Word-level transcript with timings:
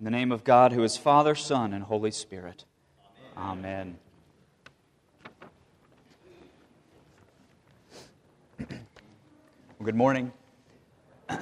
In 0.00 0.04
the 0.04 0.10
name 0.10 0.32
of 0.32 0.44
God, 0.44 0.72
who 0.72 0.82
is 0.82 0.96
Father, 0.96 1.34
Son, 1.34 1.74
and 1.74 1.84
Holy 1.84 2.10
Spirit. 2.10 2.64
Amen. 3.36 3.98
Well, 8.58 8.68
good 9.84 9.94
morning. 9.94 10.32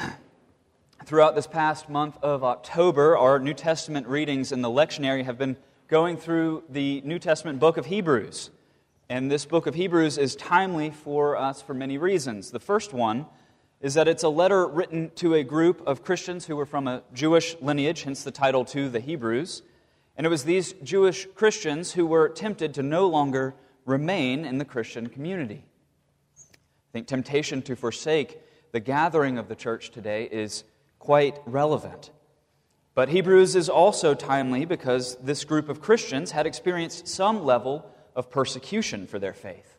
Throughout 1.06 1.36
this 1.36 1.46
past 1.46 1.88
month 1.88 2.18
of 2.20 2.42
October, 2.42 3.16
our 3.16 3.38
New 3.38 3.54
Testament 3.54 4.08
readings 4.08 4.50
in 4.50 4.60
the 4.60 4.68
lectionary 4.68 5.24
have 5.24 5.38
been 5.38 5.56
going 5.86 6.16
through 6.16 6.64
the 6.68 7.00
New 7.02 7.20
Testament 7.20 7.60
book 7.60 7.76
of 7.76 7.86
Hebrews. 7.86 8.50
And 9.08 9.30
this 9.30 9.46
book 9.46 9.68
of 9.68 9.76
Hebrews 9.76 10.18
is 10.18 10.34
timely 10.34 10.90
for 10.90 11.36
us 11.36 11.62
for 11.62 11.74
many 11.74 11.96
reasons. 11.96 12.50
The 12.50 12.58
first 12.58 12.92
one 12.92 13.26
is 13.80 13.94
that 13.94 14.08
it's 14.08 14.24
a 14.24 14.28
letter 14.28 14.66
written 14.66 15.10
to 15.16 15.34
a 15.34 15.44
group 15.44 15.82
of 15.86 16.02
Christians 16.02 16.46
who 16.46 16.56
were 16.56 16.66
from 16.66 16.88
a 16.88 17.02
Jewish 17.14 17.56
lineage, 17.60 18.02
hence 18.02 18.24
the 18.24 18.30
title 18.30 18.64
to 18.66 18.88
the 18.88 19.00
Hebrews. 19.00 19.62
And 20.16 20.26
it 20.26 20.30
was 20.30 20.44
these 20.44 20.72
Jewish 20.82 21.26
Christians 21.34 21.92
who 21.92 22.04
were 22.04 22.28
tempted 22.28 22.74
to 22.74 22.82
no 22.82 23.06
longer 23.06 23.54
remain 23.84 24.44
in 24.44 24.58
the 24.58 24.64
Christian 24.64 25.08
community. 25.08 25.64
I 26.36 26.92
think 26.92 27.06
temptation 27.06 27.62
to 27.62 27.76
forsake 27.76 28.40
the 28.72 28.80
gathering 28.80 29.38
of 29.38 29.48
the 29.48 29.54
church 29.54 29.90
today 29.90 30.24
is 30.24 30.64
quite 30.98 31.38
relevant. 31.46 32.10
But 32.94 33.10
Hebrews 33.10 33.54
is 33.54 33.68
also 33.68 34.12
timely 34.14 34.64
because 34.64 35.16
this 35.22 35.44
group 35.44 35.68
of 35.68 35.80
Christians 35.80 36.32
had 36.32 36.46
experienced 36.46 37.06
some 37.06 37.44
level 37.44 37.88
of 38.16 38.28
persecution 38.28 39.06
for 39.06 39.20
their 39.20 39.32
faith. 39.32 39.76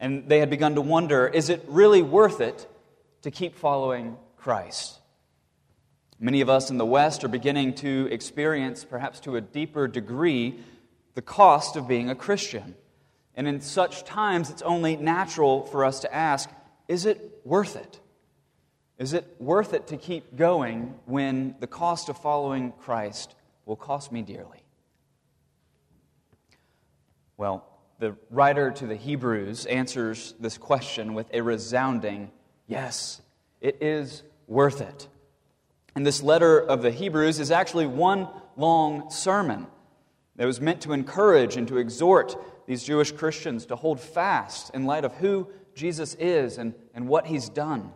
And 0.00 0.28
they 0.28 0.38
had 0.38 0.48
begun 0.48 0.74
to 0.76 0.80
wonder 0.80 1.28
is 1.28 1.50
it 1.50 1.62
really 1.68 2.00
worth 2.00 2.40
it 2.40 2.66
to 3.22 3.30
keep 3.30 3.56
following 3.56 4.16
Christ. 4.36 5.00
Many 6.18 6.40
of 6.40 6.48
us 6.48 6.70
in 6.70 6.78
the 6.78 6.86
West 6.86 7.24
are 7.24 7.28
beginning 7.28 7.74
to 7.76 8.08
experience, 8.10 8.84
perhaps 8.84 9.20
to 9.20 9.36
a 9.36 9.40
deeper 9.40 9.88
degree, 9.88 10.60
the 11.14 11.22
cost 11.22 11.76
of 11.76 11.88
being 11.88 12.10
a 12.10 12.14
Christian. 12.14 12.74
And 13.34 13.48
in 13.48 13.60
such 13.60 14.04
times, 14.04 14.50
it's 14.50 14.62
only 14.62 14.96
natural 14.96 15.66
for 15.66 15.84
us 15.84 16.00
to 16.00 16.14
ask 16.14 16.50
is 16.88 17.06
it 17.06 17.40
worth 17.44 17.76
it? 17.76 18.00
Is 18.98 19.14
it 19.14 19.36
worth 19.38 19.72
it 19.72 19.86
to 19.88 19.96
keep 19.96 20.36
going 20.36 20.94
when 21.06 21.54
the 21.60 21.66
cost 21.66 22.08
of 22.08 22.18
following 22.18 22.72
Christ 22.72 23.34
will 23.64 23.76
cost 23.76 24.12
me 24.12 24.22
dearly? 24.22 24.62
Well, 27.36 27.66
the 27.98 28.14
writer 28.30 28.70
to 28.70 28.86
the 28.86 28.96
Hebrews 28.96 29.66
answers 29.66 30.34
this 30.38 30.58
question 30.58 31.14
with 31.14 31.26
a 31.32 31.40
resounding 31.40 32.30
Yes, 32.66 33.20
it 33.60 33.78
is 33.80 34.22
worth 34.46 34.80
it. 34.80 35.08
And 35.94 36.06
this 36.06 36.22
letter 36.22 36.58
of 36.58 36.82
the 36.82 36.90
Hebrews 36.90 37.38
is 37.38 37.50
actually 37.50 37.86
one 37.86 38.28
long 38.56 39.10
sermon 39.10 39.66
that 40.36 40.46
was 40.46 40.60
meant 40.60 40.82
to 40.82 40.92
encourage 40.92 41.56
and 41.56 41.68
to 41.68 41.78
exhort 41.78 42.36
these 42.66 42.82
Jewish 42.82 43.12
Christians 43.12 43.66
to 43.66 43.76
hold 43.76 44.00
fast 44.00 44.74
in 44.74 44.86
light 44.86 45.04
of 45.04 45.12
who 45.14 45.48
Jesus 45.74 46.14
is 46.14 46.58
and, 46.58 46.74
and 46.94 47.08
what 47.08 47.26
he's 47.26 47.48
done. 47.48 47.92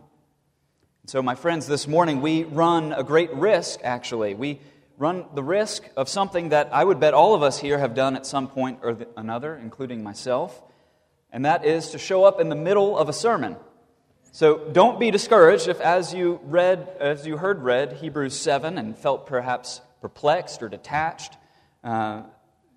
So, 1.07 1.21
my 1.21 1.35
friends, 1.35 1.67
this 1.67 1.87
morning 1.87 2.21
we 2.21 2.43
run 2.43 2.91
a 2.91 3.03
great 3.03 3.33
risk, 3.33 3.79
actually. 3.83 4.35
We 4.35 4.59
run 4.97 5.25
the 5.33 5.43
risk 5.43 5.87
of 5.95 6.09
something 6.09 6.49
that 6.49 6.69
I 6.73 6.83
would 6.83 6.99
bet 6.99 7.13
all 7.13 7.33
of 7.33 7.43
us 7.43 7.59
here 7.59 7.77
have 7.77 7.93
done 7.95 8.15
at 8.15 8.25
some 8.25 8.47
point 8.47 8.79
or 8.81 8.97
another, 9.15 9.55
including 9.55 10.03
myself, 10.03 10.61
and 11.31 11.45
that 11.45 11.65
is 11.65 11.91
to 11.91 11.97
show 11.97 12.23
up 12.23 12.41
in 12.41 12.49
the 12.49 12.55
middle 12.55 12.97
of 12.97 13.07
a 13.09 13.13
sermon. 13.13 13.55
So 14.31 14.69
don't 14.71 14.99
be 14.99 15.11
discouraged 15.11 15.67
if, 15.67 15.81
as 15.81 16.13
you 16.13 16.39
read, 16.43 16.89
as 16.99 17.25
you 17.25 17.37
heard 17.37 17.63
read 17.63 17.93
Hebrews 17.93 18.37
7 18.37 18.77
and 18.77 18.97
felt 18.97 19.25
perhaps 19.25 19.81
perplexed 20.01 20.61
or 20.61 20.69
detached, 20.69 21.37
uh, 21.83 22.23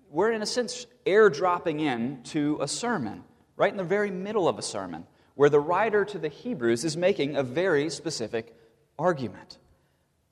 we're 0.09 0.31
in 0.31 0.41
a 0.41 0.45
sense 0.45 0.85
airdropping 1.05 1.79
in 1.79 2.23
to 2.23 2.57
a 2.61 2.67
sermon, 2.67 3.23
right 3.55 3.71
in 3.71 3.77
the 3.77 3.83
very 3.83 4.11
middle 4.11 4.47
of 4.47 4.57
a 4.57 4.61
sermon, 4.61 5.05
where 5.35 5.49
the 5.49 5.59
writer 5.59 6.03
to 6.05 6.17
the 6.17 6.29
Hebrews 6.29 6.83
is 6.83 6.97
making 6.97 7.35
a 7.35 7.43
very 7.43 7.89
specific 7.89 8.55
argument. 8.97 9.57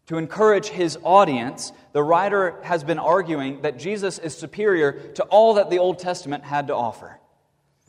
To 0.07 0.17
encourage 0.17 0.69
his 0.69 0.97
audience, 1.03 1.71
the 1.93 2.01
writer 2.01 2.59
has 2.63 2.83
been 2.83 2.97
arguing 2.97 3.61
that 3.61 3.77
Jesus 3.77 4.17
is 4.17 4.35
superior 4.35 4.93
to 5.13 5.23
all 5.25 5.53
that 5.53 5.69
the 5.69 5.77
Old 5.77 5.99
Testament 5.99 6.43
had 6.43 6.67
to 6.67 6.75
offer. 6.75 7.19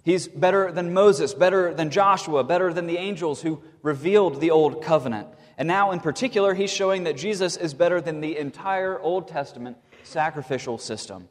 He's 0.02 0.28
better 0.28 0.72
than 0.72 0.94
Moses, 0.94 1.34
better 1.34 1.74
than 1.74 1.90
Joshua, 1.90 2.42
better 2.42 2.72
than 2.72 2.86
the 2.86 2.96
angels 2.96 3.42
who 3.42 3.62
revealed 3.82 4.40
the 4.40 4.50
Old 4.50 4.82
Covenant. 4.82 5.28
And 5.58 5.68
now, 5.68 5.90
in 5.90 6.00
particular, 6.00 6.54
he's 6.54 6.72
showing 6.72 7.04
that 7.04 7.16
Jesus 7.16 7.56
is 7.56 7.74
better 7.74 8.00
than 8.00 8.20
the 8.20 8.38
entire 8.38 8.98
Old 8.98 9.28
Testament 9.28 9.76
sacrificial 10.04 10.78
system, 10.78 11.28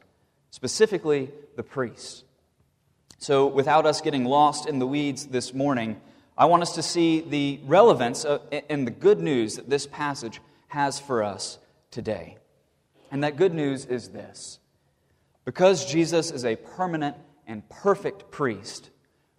specifically 0.50 1.30
the 1.56 1.64
priests. 1.64 2.22
So, 3.18 3.48
without 3.48 3.86
us 3.86 4.00
getting 4.00 4.24
lost 4.24 4.66
in 4.66 4.78
the 4.78 4.86
weeds 4.86 5.26
this 5.26 5.52
morning, 5.52 6.00
I 6.38 6.46
want 6.46 6.62
us 6.62 6.76
to 6.76 6.82
see 6.82 7.20
the 7.20 7.60
relevance 7.64 8.24
uh, 8.24 8.38
and 8.70 8.86
the 8.86 8.92
good 8.92 9.20
news 9.20 9.56
that 9.56 9.68
this 9.68 9.86
passage 9.86 10.40
has 10.68 10.98
for 11.00 11.22
us 11.22 11.58
today. 11.90 12.38
And 13.10 13.24
that 13.24 13.36
good 13.36 13.52
news 13.52 13.84
is 13.84 14.10
this 14.10 14.60
because 15.44 15.84
Jesus 15.84 16.30
is 16.30 16.44
a 16.44 16.54
permanent 16.54 17.16
and 17.50 17.68
perfect 17.68 18.30
priest, 18.30 18.90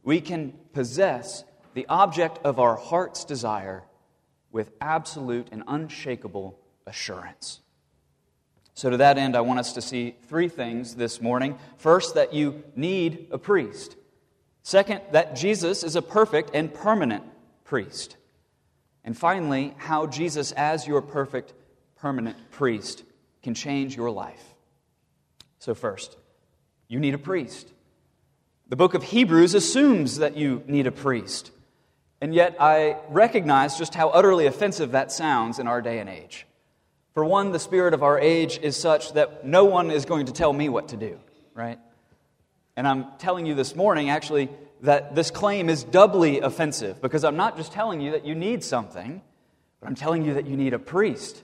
we 0.03 0.19
can 0.19 0.53
possess 0.73 1.45
the 1.73 1.85
object 1.87 2.39
of 2.43 2.59
our 2.59 2.75
heart's 2.75 3.23
desire 3.23 3.85
with 4.51 4.69
absolute 4.81 5.47
and 5.53 5.63
unshakable 5.65 6.59
assurance. 6.85 7.61
So, 8.73 8.89
to 8.89 8.97
that 8.97 9.17
end, 9.17 9.37
I 9.37 9.41
want 9.41 9.59
us 9.59 9.73
to 9.73 9.81
see 9.81 10.15
three 10.27 10.49
things 10.49 10.95
this 10.95 11.21
morning. 11.21 11.57
First, 11.77 12.15
that 12.15 12.33
you 12.33 12.63
need 12.75 13.27
a 13.31 13.37
priest. 13.37 13.95
Second, 14.61 15.01
that 15.13 15.35
Jesus 15.37 15.81
is 15.81 15.95
a 15.95 16.01
perfect 16.01 16.51
and 16.53 16.73
permanent 16.73 17.23
priest. 17.63 18.17
And 19.05 19.17
finally, 19.17 19.73
how 19.77 20.05
Jesus, 20.05 20.51
as 20.51 20.85
your 20.85 21.01
perfect, 21.01 21.53
permanent 21.95 22.51
priest, 22.51 23.03
can 23.41 23.53
change 23.53 23.95
your 23.95 24.11
life. 24.11 24.43
So, 25.59 25.73
first, 25.73 26.17
you 26.89 26.99
need 26.99 27.13
a 27.13 27.17
priest. 27.17 27.71
The 28.71 28.77
book 28.77 28.93
of 28.93 29.03
Hebrews 29.03 29.53
assumes 29.53 30.19
that 30.19 30.37
you 30.37 30.63
need 30.65 30.87
a 30.87 30.93
priest. 30.93 31.51
And 32.21 32.33
yet, 32.33 32.55
I 32.57 32.95
recognize 33.09 33.77
just 33.77 33.93
how 33.93 34.07
utterly 34.07 34.45
offensive 34.45 34.93
that 34.93 35.11
sounds 35.11 35.59
in 35.59 35.67
our 35.67 35.81
day 35.81 35.99
and 35.99 36.09
age. 36.09 36.47
For 37.13 37.25
one, 37.25 37.51
the 37.51 37.59
spirit 37.59 37.93
of 37.93 38.01
our 38.01 38.17
age 38.17 38.59
is 38.61 38.77
such 38.77 39.11
that 39.11 39.45
no 39.45 39.65
one 39.65 39.91
is 39.91 40.05
going 40.05 40.27
to 40.27 40.31
tell 40.31 40.53
me 40.53 40.69
what 40.69 40.87
to 40.87 40.95
do, 40.95 41.19
right? 41.53 41.79
And 42.77 42.87
I'm 42.87 43.07
telling 43.19 43.45
you 43.45 43.55
this 43.55 43.75
morning, 43.75 44.09
actually, 44.09 44.47
that 44.83 45.15
this 45.15 45.31
claim 45.31 45.67
is 45.67 45.83
doubly 45.83 46.39
offensive 46.39 47.01
because 47.01 47.25
I'm 47.25 47.35
not 47.35 47.57
just 47.57 47.73
telling 47.73 47.99
you 47.99 48.11
that 48.11 48.25
you 48.25 48.35
need 48.35 48.63
something, 48.63 49.21
but 49.81 49.89
I'm 49.89 49.95
telling 49.95 50.23
you 50.23 50.35
that 50.35 50.47
you 50.47 50.55
need 50.55 50.73
a 50.73 50.79
priest. 50.79 51.43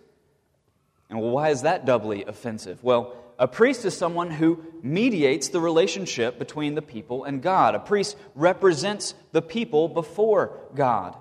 And 1.09 1.19
well, 1.19 1.31
why 1.31 1.49
is 1.49 1.63
that 1.63 1.85
doubly 1.85 2.23
offensive? 2.23 2.81
Well, 2.85 3.17
a 3.39 3.47
priest 3.47 3.85
is 3.85 3.95
someone 3.95 4.31
who 4.31 4.63
mediates 4.81 5.49
the 5.49 5.59
relationship 5.59 6.39
between 6.39 6.75
the 6.75 6.81
people 6.81 7.23
and 7.23 7.41
God. 7.41 7.75
A 7.75 7.79
priest 7.79 8.17
represents 8.35 9.13
the 9.31 9.41
people 9.41 9.87
before 9.87 10.59
God. 10.73 11.15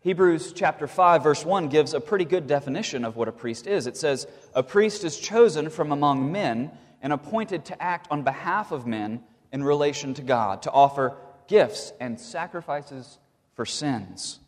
Hebrews 0.00 0.52
chapter 0.52 0.86
5 0.86 1.22
verse 1.22 1.44
1 1.44 1.68
gives 1.68 1.94
a 1.94 2.00
pretty 2.00 2.24
good 2.24 2.46
definition 2.46 3.04
of 3.04 3.16
what 3.16 3.28
a 3.28 3.32
priest 3.32 3.66
is. 3.66 3.86
It 3.86 3.96
says, 3.96 4.26
"A 4.54 4.62
priest 4.62 5.04
is 5.04 5.18
chosen 5.18 5.70
from 5.70 5.92
among 5.92 6.32
men 6.32 6.70
and 7.02 7.12
appointed 7.12 7.64
to 7.66 7.82
act 7.82 8.08
on 8.10 8.22
behalf 8.22 8.72
of 8.72 8.86
men 8.86 9.22
in 9.52 9.62
relation 9.62 10.14
to 10.14 10.22
God, 10.22 10.62
to 10.62 10.70
offer 10.70 11.16
gifts 11.46 11.92
and 12.00 12.20
sacrifices 12.20 13.18
for 13.54 13.66
sins." 13.66 14.40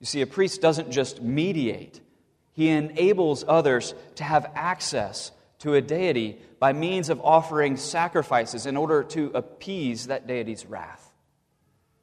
You 0.00 0.06
see, 0.06 0.20
a 0.20 0.26
priest 0.26 0.60
doesn't 0.60 0.90
just 0.90 1.22
mediate, 1.22 2.00
he 2.52 2.68
enables 2.68 3.44
others 3.46 3.94
to 4.16 4.24
have 4.24 4.50
access 4.54 5.32
to 5.62 5.74
a 5.74 5.80
deity 5.80 6.38
by 6.58 6.72
means 6.72 7.08
of 7.08 7.20
offering 7.20 7.76
sacrifices 7.76 8.66
in 8.66 8.76
order 8.76 9.04
to 9.04 9.30
appease 9.32 10.08
that 10.08 10.26
deity's 10.26 10.66
wrath. 10.66 11.12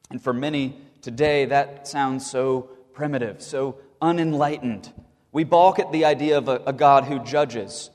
And 0.09 0.21
for 0.21 0.31
many 0.31 0.77
today, 1.01 1.43
that 1.45 1.85
sounds 1.85 2.29
so 2.29 2.69
primitive, 2.93 3.41
so 3.41 3.77
unenlightened. 4.01 4.93
We 5.33 5.43
balk 5.43 5.77
at 5.77 5.91
the 5.91 6.05
idea 6.05 6.37
of 6.37 6.47
a, 6.47 6.61
a 6.67 6.73
God 6.73 7.03
who 7.03 7.19
judges, 7.19 7.89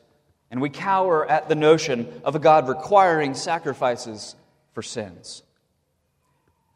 and 0.50 0.60
we 0.60 0.68
cower 0.68 1.26
at 1.28 1.48
the 1.48 1.54
notion 1.54 2.20
of 2.24 2.34
a 2.34 2.38
God 2.38 2.68
requiring 2.68 3.32
sacrifices 3.32 4.36
for 4.74 4.82
sins. 4.82 5.42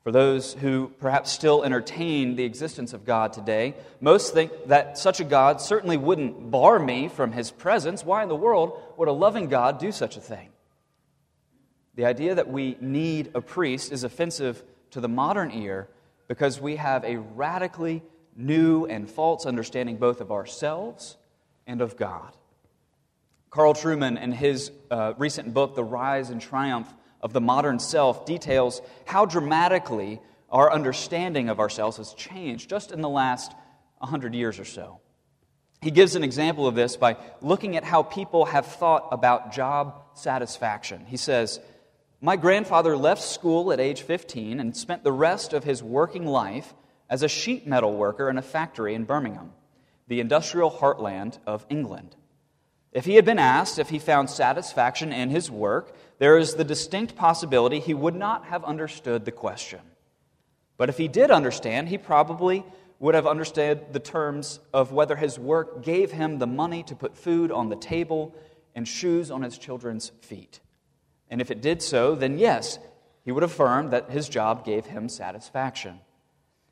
For 0.04 0.12
those 0.12 0.54
who 0.54 0.92
perhaps 1.00 1.30
still 1.30 1.64
entertain 1.64 2.36
the 2.36 2.44
existence 2.44 2.92
of 2.92 3.04
God 3.04 3.32
today, 3.32 3.74
most 4.00 4.32
think 4.32 4.52
that 4.66 4.96
such 4.96 5.20
a 5.20 5.24
God 5.24 5.60
certainly 5.60 5.96
wouldn't 5.96 6.50
bar 6.50 6.78
me 6.78 7.08
from 7.08 7.32
his 7.32 7.50
presence. 7.50 8.04
Why 8.04 8.22
in 8.22 8.28
the 8.28 8.36
world 8.36 8.80
would 8.96 9.08
a 9.08 9.12
loving 9.12 9.48
God 9.48 9.78
do 9.78 9.92
such 9.92 10.16
a 10.16 10.20
thing? 10.20 10.48
The 11.96 12.04
idea 12.04 12.36
that 12.36 12.48
we 12.48 12.76
need 12.80 13.32
a 13.34 13.40
priest 13.40 13.92
is 13.92 14.04
offensive 14.04 14.62
to 14.92 15.00
the 15.00 15.08
modern 15.08 15.50
ear 15.50 15.88
because 16.28 16.60
we 16.60 16.76
have 16.76 17.04
a 17.04 17.16
radically 17.16 18.02
new 18.36 18.86
and 18.86 19.10
false 19.10 19.46
understanding 19.46 19.96
both 19.96 20.20
of 20.20 20.30
ourselves 20.30 21.16
and 21.66 21.80
of 21.80 21.96
God. 21.96 22.32
Carl 23.50 23.74
Trueman, 23.74 24.20
in 24.22 24.30
his 24.30 24.70
uh, 24.90 25.14
recent 25.18 25.52
book, 25.52 25.74
The 25.74 25.82
Rise 25.82 26.30
and 26.30 26.40
Triumph 26.40 26.92
of 27.20 27.32
the 27.32 27.40
Modern 27.40 27.78
Self, 27.78 28.26
details 28.26 28.80
how 29.04 29.26
dramatically 29.26 30.20
our 30.50 30.72
understanding 30.72 31.48
of 31.48 31.60
ourselves 31.60 31.96
has 31.98 32.14
changed 32.14 32.70
just 32.70 32.92
in 32.92 33.00
the 33.00 33.08
last 33.08 33.52
100 33.98 34.34
years 34.34 34.58
or 34.58 34.64
so. 34.64 35.00
He 35.80 35.90
gives 35.90 36.16
an 36.16 36.24
example 36.24 36.66
of 36.66 36.74
this 36.74 36.96
by 36.96 37.16
looking 37.40 37.76
at 37.76 37.84
how 37.84 38.02
people 38.02 38.46
have 38.46 38.66
thought 38.66 39.08
about 39.12 39.52
job 39.52 40.02
satisfaction. 40.14 41.04
He 41.06 41.16
says, 41.16 41.60
My 42.20 42.36
grandfather 42.36 42.96
left 42.96 43.22
school 43.22 43.72
at 43.72 43.78
age 43.78 44.02
15 44.02 44.58
and 44.58 44.76
spent 44.76 45.04
the 45.04 45.12
rest 45.12 45.52
of 45.52 45.64
his 45.64 45.82
working 45.82 46.26
life 46.26 46.74
as 47.08 47.22
a 47.22 47.28
sheet 47.28 47.66
metal 47.66 47.96
worker 47.96 48.28
in 48.28 48.38
a 48.38 48.42
factory 48.42 48.94
in 48.94 49.04
Birmingham, 49.04 49.52
the 50.08 50.20
industrial 50.20 50.70
heartland 50.70 51.38
of 51.46 51.64
England. 51.70 52.16
If 52.92 53.04
he 53.04 53.16
had 53.16 53.24
been 53.24 53.38
asked 53.38 53.78
if 53.78 53.90
he 53.90 53.98
found 53.98 54.30
satisfaction 54.30 55.12
in 55.12 55.30
his 55.30 55.50
work, 55.50 55.94
there 56.18 56.38
is 56.38 56.54
the 56.54 56.64
distinct 56.64 57.16
possibility 57.16 57.80
he 57.80 57.94
would 57.94 58.14
not 58.14 58.46
have 58.46 58.64
understood 58.64 59.24
the 59.24 59.32
question. 59.32 59.80
But 60.76 60.88
if 60.88 60.96
he 60.96 61.08
did 61.08 61.30
understand, 61.30 61.88
he 61.88 61.98
probably 61.98 62.64
would 62.98 63.14
have 63.14 63.26
understood 63.26 63.92
the 63.92 64.00
terms 64.00 64.58
of 64.72 64.92
whether 64.92 65.16
his 65.16 65.38
work 65.38 65.82
gave 65.84 66.12
him 66.12 66.38
the 66.38 66.46
money 66.46 66.82
to 66.84 66.96
put 66.96 67.16
food 67.16 67.52
on 67.52 67.68
the 67.68 67.76
table 67.76 68.34
and 68.74 68.86
shoes 68.86 69.30
on 69.30 69.42
his 69.42 69.58
children's 69.58 70.10
feet. 70.22 70.60
And 71.30 71.40
if 71.40 71.50
it 71.50 71.60
did 71.60 71.82
so, 71.82 72.14
then 72.14 72.38
yes, 72.38 72.78
he 73.24 73.32
would 73.32 73.44
affirm 73.44 73.90
that 73.90 74.10
his 74.10 74.28
job 74.28 74.64
gave 74.64 74.86
him 74.86 75.08
satisfaction. 75.08 76.00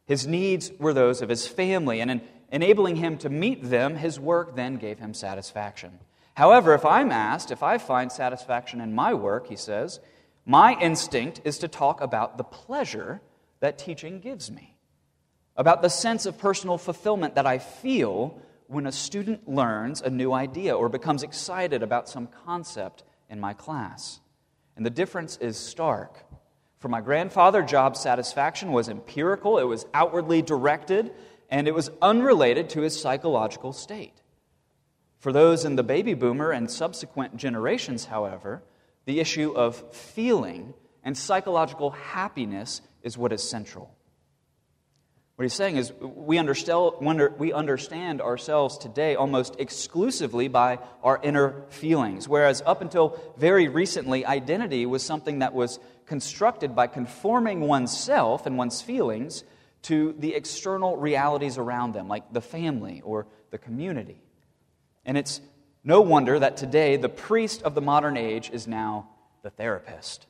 His 0.07 0.27
needs 0.27 0.71
were 0.79 0.95
those 0.95 1.21
of 1.21 1.29
his 1.29 1.47
family, 1.47 2.01
and 2.01 2.11
in 2.11 2.23
enabling 2.51 2.97
him 2.97 3.19
to 3.19 3.29
meet 3.29 3.63
them, 3.63 3.97
his 3.97 4.21
work 4.21 4.57
then 4.57 4.77
gave 4.77 4.99
him 4.99 5.15
satisfaction. 5.15 5.99
However, 6.35 6.75
if 6.75 6.85
I'm 6.85 7.11
asked 7.11 7.51
if 7.51 7.63
I 7.63 7.79
find 7.79 8.13
satisfaction 8.13 8.81
in 8.81 8.95
my 8.95 9.15
work, 9.15 9.49
he 9.49 9.57
says, 9.57 10.01
my 10.45 10.79
instinct 10.81 11.41
is 11.45 11.59
to 11.59 11.69
talk 11.69 12.01
about 12.01 12.39
the 12.39 12.45
pleasure 12.45 13.21
that 13.61 13.79
teaching 13.79 14.21
gives 14.21 14.51
me 14.51 14.77
about 15.57 15.83
the 15.83 15.91
sense 15.91 16.27
of 16.27 16.39
personal 16.39 16.79
fulfillment 16.79 17.35
that 17.35 17.47
I 17.47 17.59
feel 17.59 18.39
when 18.67 18.87
a 18.87 18.93
student 18.93 19.49
learns 19.49 20.03
a 20.03 20.11
new 20.11 20.33
idea 20.33 20.77
or 20.77 20.89
becomes 20.89 21.23
excited 21.23 21.83
about 21.83 22.09
some 22.09 22.29
concept 22.45 23.05
in 23.31 23.41
my 23.41 23.55
class. 23.55 24.21
And 24.77 24.85
the 24.85 24.91
difference 24.91 25.37
is 25.39 25.57
stark. 25.57 26.25
For 26.79 26.89
my 26.89 27.01
grandfather, 27.01 27.63
job 27.63 27.97
satisfaction 27.97 28.71
was 28.71 28.89
empirical, 28.89 29.59
it 29.59 29.65
was 29.65 29.87
outwardly 29.95 30.43
directed, 30.43 31.13
and 31.51 31.69
it 31.69 31.75
was 31.75 31.91
unrelated 32.03 32.69
to 32.71 32.81
his 32.81 33.01
psychological 33.01 33.73
state. 33.73 34.23
For 35.19 35.33
those 35.33 35.65
in 35.65 35.77
the 35.77 35.83
baby 35.83 36.15
boomer 36.15 36.51
and 36.51 36.71
subsequent 36.71 37.37
generations, 37.37 38.07
however, 38.07 38.63
the 39.07 39.21
issue 39.21 39.53
of 39.53 39.95
feeling 39.95 40.75
and 41.03 41.17
psychological 41.17 41.91
happiness 41.91 42.81
is 43.03 43.17
what 43.17 43.33
is 43.33 43.49
central. 43.49 43.97
What 45.37 45.43
he's 45.45 45.53
saying 45.53 45.77
is 45.77 45.93
we 46.01 46.39
understand 46.39 48.21
ourselves 48.23 48.79
today 48.79 49.17
almost 49.17 49.57
exclusively 49.59 50.49
by 50.49 50.79
our 51.03 51.21
inner 51.23 51.67
feelings, 51.69 52.27
whereas 52.27 52.63
up 52.65 52.81
until 52.81 53.21
very 53.37 53.69
recently, 53.69 54.25
identity 54.25 54.87
was 54.87 55.03
something 55.03 55.41
that 55.41 55.53
was 55.53 55.79
constructed 56.07 56.75
by 56.75 56.87
conforming 56.87 57.61
oneself 57.61 58.47
and 58.47 58.57
one's 58.57 58.81
feelings 58.81 59.45
to 59.87 60.15
the 60.19 60.35
external 60.35 60.97
realities 60.97 61.59
around 61.59 61.95
them, 61.95 62.09
like 62.09 62.33
the 62.33 62.41
family 62.41 63.03
or 63.05 63.27
the 63.51 63.59
community. 63.59 64.21
And 65.05 65.17
it's 65.17 65.41
no 65.85 66.01
wonder 66.01 66.39
that 66.39 66.57
today 66.57 66.97
the 66.97 67.09
priest 67.09 67.63
of 67.63 67.75
the 67.75 67.81
modern 67.81 68.17
age 68.17 68.51
is 68.51 68.67
now 68.67 69.09
the 69.43 69.51
therapist. 69.51 70.27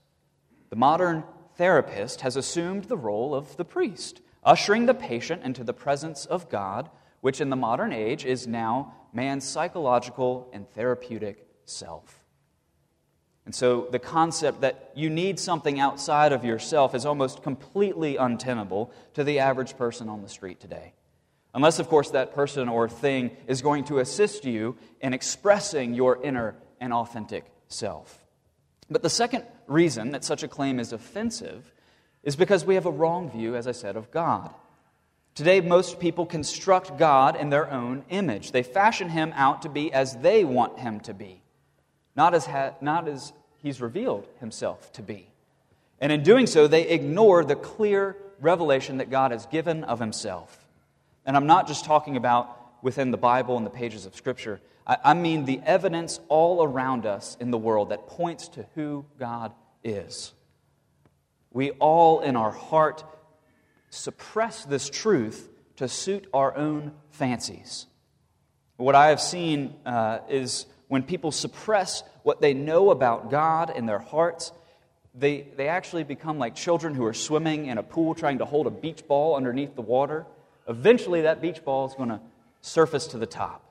The 0.68 0.76
modern 0.76 1.24
therapist 1.56 2.20
has 2.20 2.36
assumed 2.36 2.84
the 2.84 2.98
role 2.98 3.34
of 3.34 3.56
the 3.56 3.64
priest 3.64 4.20
ushering 4.46 4.86
the 4.86 4.94
patient 4.94 5.42
into 5.42 5.64
the 5.64 5.74
presence 5.74 6.24
of 6.24 6.48
God, 6.48 6.88
which 7.20 7.40
in 7.40 7.50
the 7.50 7.56
modern 7.56 7.92
age 7.92 8.24
is 8.24 8.46
now 8.46 8.94
man's 9.12 9.44
psychological 9.44 10.48
and 10.52 10.70
therapeutic 10.70 11.44
self. 11.64 12.25
And 13.46 13.54
so 13.54 13.86
the 13.90 14.00
concept 14.00 14.60
that 14.60 14.90
you 14.94 15.08
need 15.08 15.38
something 15.38 15.80
outside 15.80 16.32
of 16.32 16.44
yourself 16.44 16.94
is 16.94 17.06
almost 17.06 17.42
completely 17.42 18.16
untenable 18.16 18.92
to 19.14 19.24
the 19.24 19.38
average 19.38 19.78
person 19.78 20.08
on 20.08 20.20
the 20.20 20.28
street 20.28 20.60
today. 20.60 20.92
Unless, 21.54 21.78
of 21.78 21.88
course, 21.88 22.10
that 22.10 22.34
person 22.34 22.68
or 22.68 22.88
thing 22.88 23.34
is 23.46 23.62
going 23.62 23.84
to 23.84 24.00
assist 24.00 24.44
you 24.44 24.76
in 25.00 25.14
expressing 25.14 25.94
your 25.94 26.22
inner 26.22 26.56
and 26.80 26.92
authentic 26.92 27.46
self. 27.68 28.22
But 28.90 29.02
the 29.02 29.08
second 29.08 29.44
reason 29.66 30.10
that 30.10 30.24
such 30.24 30.42
a 30.42 30.48
claim 30.48 30.78
is 30.78 30.92
offensive 30.92 31.72
is 32.22 32.36
because 32.36 32.64
we 32.64 32.74
have 32.74 32.86
a 32.86 32.90
wrong 32.90 33.30
view, 33.30 33.56
as 33.56 33.66
I 33.66 33.72
said, 33.72 33.96
of 33.96 34.10
God. 34.10 34.52
Today, 35.34 35.60
most 35.60 36.00
people 36.00 36.26
construct 36.26 36.98
God 36.98 37.36
in 37.36 37.50
their 37.50 37.70
own 37.70 38.04
image. 38.08 38.52
They 38.52 38.62
fashion 38.62 39.08
him 39.08 39.32
out 39.36 39.62
to 39.62 39.68
be 39.68 39.92
as 39.92 40.16
they 40.16 40.44
want 40.44 40.78
him 40.78 41.00
to 41.00 41.14
be, 41.14 41.42
not 42.16 42.34
as, 42.34 42.46
ha- 42.46 42.74
not 42.80 43.08
as 43.08 43.32
he's 43.58 43.80
revealed 43.80 44.26
himself 44.40 44.92
to 44.92 45.02
be. 45.02 45.28
And 46.00 46.12
in 46.12 46.22
doing 46.22 46.46
so, 46.46 46.66
they 46.66 46.88
ignore 46.88 47.44
the 47.44 47.56
clear 47.56 48.16
revelation 48.40 48.98
that 48.98 49.10
God 49.10 49.30
has 49.30 49.46
given 49.46 49.84
of 49.84 49.98
himself. 49.98 50.66
And 51.24 51.36
I'm 51.36 51.46
not 51.46 51.66
just 51.66 51.84
talking 51.84 52.16
about 52.16 52.82
within 52.82 53.10
the 53.10 53.16
Bible 53.16 53.56
and 53.56 53.64
the 53.64 53.70
pages 53.70 54.06
of 54.06 54.14
Scripture, 54.14 54.60
I, 54.86 54.96
I 55.04 55.14
mean 55.14 55.44
the 55.44 55.60
evidence 55.64 56.20
all 56.28 56.62
around 56.62 57.06
us 57.06 57.36
in 57.40 57.50
the 57.50 57.58
world 57.58 57.90
that 57.90 58.06
points 58.06 58.48
to 58.50 58.66
who 58.74 59.04
God 59.18 59.52
is. 59.82 60.32
We 61.50 61.70
all, 61.72 62.20
in 62.20 62.36
our 62.36 62.50
heart, 62.50 63.04
suppress 63.88 64.64
this 64.64 64.90
truth 64.90 65.48
to 65.76 65.88
suit 65.88 66.26
our 66.34 66.54
own 66.56 66.92
fancies. 67.10 67.86
What 68.76 68.94
I 68.94 69.08
have 69.08 69.20
seen 69.20 69.74
uh, 69.86 70.18
is 70.28 70.66
when 70.88 71.02
people 71.02 71.32
suppress 71.32 72.02
what 72.22 72.40
they 72.40 72.54
know 72.54 72.90
about 72.90 73.30
God 73.30 73.72
in 73.74 73.86
their 73.86 73.98
hearts, 73.98 74.52
they, 75.14 75.46
they 75.56 75.68
actually 75.68 76.04
become 76.04 76.38
like 76.38 76.54
children 76.54 76.94
who 76.94 77.04
are 77.04 77.14
swimming 77.14 77.66
in 77.66 77.78
a 77.78 77.82
pool 77.82 78.14
trying 78.14 78.38
to 78.38 78.44
hold 78.44 78.66
a 78.66 78.70
beach 78.70 79.06
ball 79.06 79.36
underneath 79.36 79.74
the 79.74 79.82
water. 79.82 80.26
Eventually, 80.68 81.22
that 81.22 81.40
beach 81.40 81.64
ball 81.64 81.86
is 81.86 81.94
going 81.94 82.10
to 82.10 82.20
surface 82.60 83.06
to 83.08 83.18
the 83.18 83.26
top. 83.26 83.62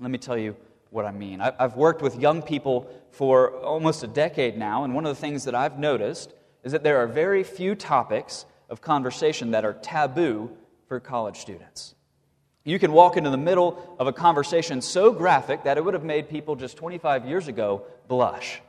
Let 0.00 0.10
me 0.10 0.18
tell 0.18 0.36
you 0.36 0.56
what 0.90 1.06
I 1.06 1.12
mean. 1.12 1.40
I've 1.40 1.76
worked 1.76 2.02
with 2.02 2.18
young 2.18 2.42
people 2.42 2.90
for 3.12 3.56
almost 3.58 4.02
a 4.02 4.06
decade 4.06 4.58
now, 4.58 4.84
and 4.84 4.94
one 4.94 5.06
of 5.06 5.14
the 5.14 5.20
things 5.20 5.44
that 5.44 5.54
I've 5.54 5.78
noticed 5.78 6.34
is 6.64 6.72
that 6.72 6.82
there 6.82 6.98
are 6.98 7.06
very 7.06 7.44
few 7.44 7.74
topics 7.74 8.44
of 8.68 8.80
conversation 8.80 9.52
that 9.52 9.64
are 9.64 9.72
taboo 9.72 10.50
for 10.86 11.00
college 11.00 11.38
students. 11.38 11.94
You 12.64 12.78
can 12.78 12.92
walk 12.92 13.16
into 13.16 13.30
the 13.30 13.36
middle 13.36 13.96
of 13.98 14.06
a 14.06 14.12
conversation 14.12 14.80
so 14.80 15.12
graphic 15.12 15.64
that 15.64 15.78
it 15.78 15.84
would 15.84 15.94
have 15.94 16.04
made 16.04 16.28
people 16.28 16.56
just 16.56 16.76
25 16.76 17.26
years 17.26 17.48
ago 17.48 17.82
blush. 18.08 18.60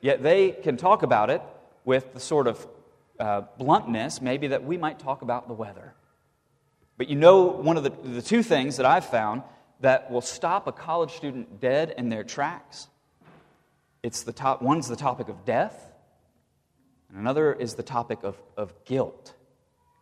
Yet 0.00 0.22
they 0.22 0.50
can 0.50 0.76
talk 0.76 1.02
about 1.02 1.30
it 1.30 1.42
with 1.84 2.12
the 2.14 2.20
sort 2.20 2.46
of 2.46 2.66
uh, 3.18 3.42
bluntness, 3.58 4.20
maybe, 4.20 4.48
that 4.48 4.64
we 4.64 4.76
might 4.76 4.98
talk 4.98 5.22
about 5.22 5.46
the 5.48 5.54
weather. 5.54 5.94
But 6.96 7.08
you 7.08 7.16
know, 7.16 7.44
one 7.44 7.76
of 7.76 7.82
the, 7.82 7.90
the 7.90 8.22
two 8.22 8.42
things 8.42 8.78
that 8.78 8.86
I've 8.86 9.06
found 9.06 9.42
that 9.80 10.10
will 10.10 10.20
stop 10.20 10.66
a 10.66 10.72
college 10.72 11.12
student 11.12 11.60
dead 11.60 11.94
in 11.96 12.08
their 12.08 12.24
tracks 12.24 12.88
it's 14.04 14.22
the 14.22 14.34
top, 14.34 14.60
one's 14.60 14.86
the 14.86 14.96
topic 14.96 15.30
of 15.30 15.46
death, 15.46 15.90
and 17.08 17.18
another 17.18 17.54
is 17.54 17.72
the 17.72 17.82
topic 17.82 18.18
of, 18.22 18.36
of 18.54 18.74
guilt. 18.84 19.32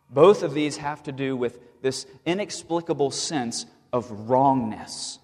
Both 0.09 0.43
of 0.43 0.53
these 0.53 0.75
have 0.75 1.01
to 1.03 1.13
do 1.13 1.37
with 1.37 1.57
this 1.83 2.07
inexplicable 2.25 3.11
sense 3.11 3.67
of 3.91 4.09
wrongness. 4.29 5.19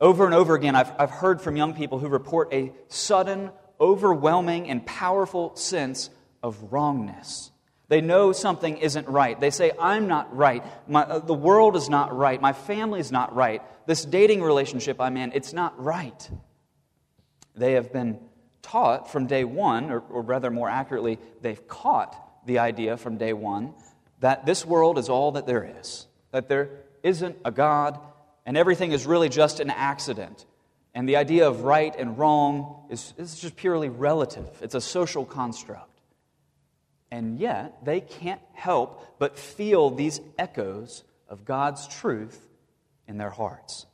Over 0.00 0.24
and 0.24 0.32
over 0.32 0.54
again, 0.54 0.76
I've, 0.76 0.92
I've 0.98 1.10
heard 1.10 1.42
from 1.42 1.56
young 1.56 1.74
people 1.74 1.98
who 1.98 2.08
report 2.08 2.54
a 2.54 2.72
sudden, 2.86 3.50
overwhelming, 3.78 4.70
and 4.70 4.86
powerful 4.86 5.54
sense 5.56 6.08
of 6.42 6.72
wrongness. 6.72 7.50
They 7.88 8.00
know 8.00 8.32
something 8.32 8.78
isn't 8.78 9.08
right. 9.08 9.38
They 9.38 9.50
say, 9.50 9.72
I'm 9.78 10.06
not 10.06 10.34
right. 10.36 10.64
My, 10.86 11.02
uh, 11.02 11.18
the 11.18 11.34
world 11.34 11.74
is 11.74 11.88
not 11.88 12.16
right. 12.16 12.40
My 12.40 12.52
family 12.52 13.00
is 13.00 13.10
not 13.10 13.34
right. 13.34 13.60
This 13.86 14.04
dating 14.04 14.42
relationship 14.42 15.00
I'm 15.00 15.16
in, 15.16 15.32
it's 15.32 15.52
not 15.52 15.82
right. 15.82 16.30
They 17.56 17.72
have 17.72 17.92
been 17.92 18.20
taught 18.62 19.10
from 19.10 19.26
day 19.26 19.42
one, 19.42 19.90
or, 19.90 20.00
or 20.00 20.22
rather 20.22 20.50
more 20.50 20.68
accurately, 20.68 21.18
they've 21.40 21.66
caught 21.66 22.14
the 22.46 22.60
idea 22.60 22.96
from 22.96 23.16
day 23.16 23.32
one 23.32 23.74
that 24.20 24.46
this 24.46 24.64
world 24.64 24.98
is 24.98 25.08
all 25.08 25.32
that 25.32 25.46
there 25.46 25.70
is, 25.80 26.06
that 26.32 26.48
there 26.48 26.70
isn't 27.02 27.36
a 27.44 27.50
God, 27.50 27.98
and 28.44 28.56
everything 28.56 28.92
is 28.92 29.06
really 29.06 29.28
just 29.28 29.60
an 29.60 29.70
accident. 29.70 30.44
And 30.94 31.08
the 31.08 31.16
idea 31.16 31.46
of 31.46 31.62
right 31.62 31.94
and 31.96 32.18
wrong 32.18 32.86
is, 32.90 33.14
is 33.18 33.38
just 33.38 33.56
purely 33.56 33.88
relative, 33.88 34.48
it's 34.60 34.74
a 34.74 34.80
social 34.80 35.24
construct. 35.24 35.84
And 37.10 37.38
yet, 37.38 37.84
they 37.84 38.00
can't 38.00 38.42
help 38.52 39.18
but 39.18 39.38
feel 39.38 39.90
these 39.90 40.20
echoes 40.38 41.04
of 41.28 41.44
God's 41.44 41.88
truth 41.88 42.38
in 43.06 43.16
their 43.16 43.30
hearts. 43.30 43.86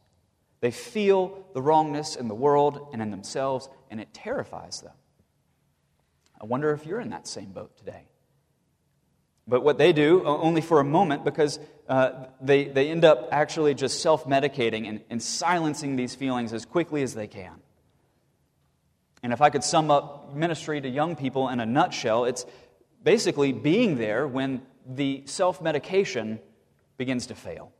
They 0.61 0.73
feel 0.73 1.47
the 1.53 1.63
wrongness 1.63 2.17
in 2.17 2.27
the 2.27 2.35
world 2.35 2.89
and 2.93 3.01
in 3.01 3.11
themselves, 3.11 3.69
and 3.91 4.01
it 4.01 4.13
terrifies 4.13 4.81
them. 4.81 4.95
I 6.41 6.47
wonder 6.47 6.73
if 6.73 6.87
you're 6.87 7.01
in 7.01 7.11
that 7.11 7.29
same 7.29 7.53
boat 7.53 7.77
today. 7.77 8.09
But 9.47 9.63
what 9.63 9.77
they 9.77 9.93
do, 9.93 10.25
only 10.25 10.63
for 10.63 10.81
a 10.81 10.85
moment, 10.85 11.25
because 11.25 11.59
uh, 11.89 12.27
they, 12.41 12.65
they 12.65 12.89
end 12.91 13.05
up 13.05 13.29
actually 13.31 13.75
just 13.75 14.01
self 14.01 14.25
medicating 14.25 14.89
and, 14.89 15.01
and 15.11 15.23
silencing 15.23 15.97
these 15.97 16.15
feelings 16.15 16.53
as 16.53 16.65
quickly 16.65 17.03
as 17.03 17.15
they 17.15 17.27
can. 17.27 17.61
And 19.23 19.33
if 19.33 19.41
I 19.41 19.51
could 19.51 19.65
sum 19.65 19.91
up 19.91 20.35
ministry 20.35 20.81
to 20.81 20.89
young 20.89 21.17
people 21.17 21.49
in 21.49 21.61
a 21.61 21.67
nutshell, 21.67 22.25
it's 22.25 22.47
basically 23.03 23.53
being 23.53 23.97
there 23.99 24.27
when 24.27 24.63
the 24.87 25.23
self 25.27 25.61
medication 25.61 26.41
begins 26.97 27.27
to 27.27 27.35
fail 27.35 27.73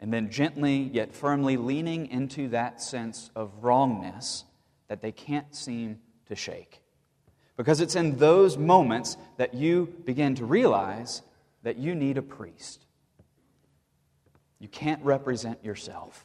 and 0.00 0.12
then 0.12 0.30
gently 0.30 0.90
yet 0.92 1.14
firmly 1.14 1.56
leaning 1.56 2.06
into 2.06 2.48
that 2.48 2.80
sense 2.80 3.30
of 3.34 3.52
wrongness 3.62 4.44
that 4.88 5.02
they 5.02 5.12
can't 5.12 5.54
seem 5.54 5.98
to 6.26 6.36
shake. 6.36 6.80
Because 7.58 7.80
it's 7.80 7.96
in 7.96 8.18
those 8.18 8.56
moments 8.56 9.16
that 9.36 9.52
you 9.52 9.92
begin 10.04 10.36
to 10.36 10.44
realize 10.44 11.22
that 11.64 11.76
you 11.76 11.92
need 11.96 12.16
a 12.16 12.22
priest. 12.22 12.86
You 14.60 14.68
can't 14.68 15.02
represent 15.04 15.64
yourself. 15.64 16.24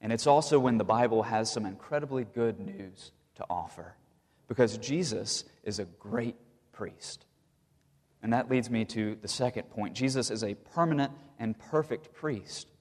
And 0.00 0.10
it's 0.10 0.26
also 0.26 0.58
when 0.58 0.78
the 0.78 0.84
Bible 0.84 1.22
has 1.22 1.52
some 1.52 1.66
incredibly 1.66 2.24
good 2.24 2.58
news 2.58 3.12
to 3.34 3.44
offer. 3.50 3.94
Because 4.48 4.78
Jesus 4.78 5.44
is 5.64 5.78
a 5.78 5.84
great 5.84 6.36
priest. 6.72 7.26
And 8.22 8.32
that 8.32 8.50
leads 8.50 8.70
me 8.70 8.86
to 8.86 9.18
the 9.20 9.28
second 9.28 9.64
point 9.68 9.92
Jesus 9.92 10.30
is 10.30 10.42
a 10.42 10.54
permanent 10.54 11.12
and 11.38 11.58
perfect 11.58 12.14
priest. 12.14 12.71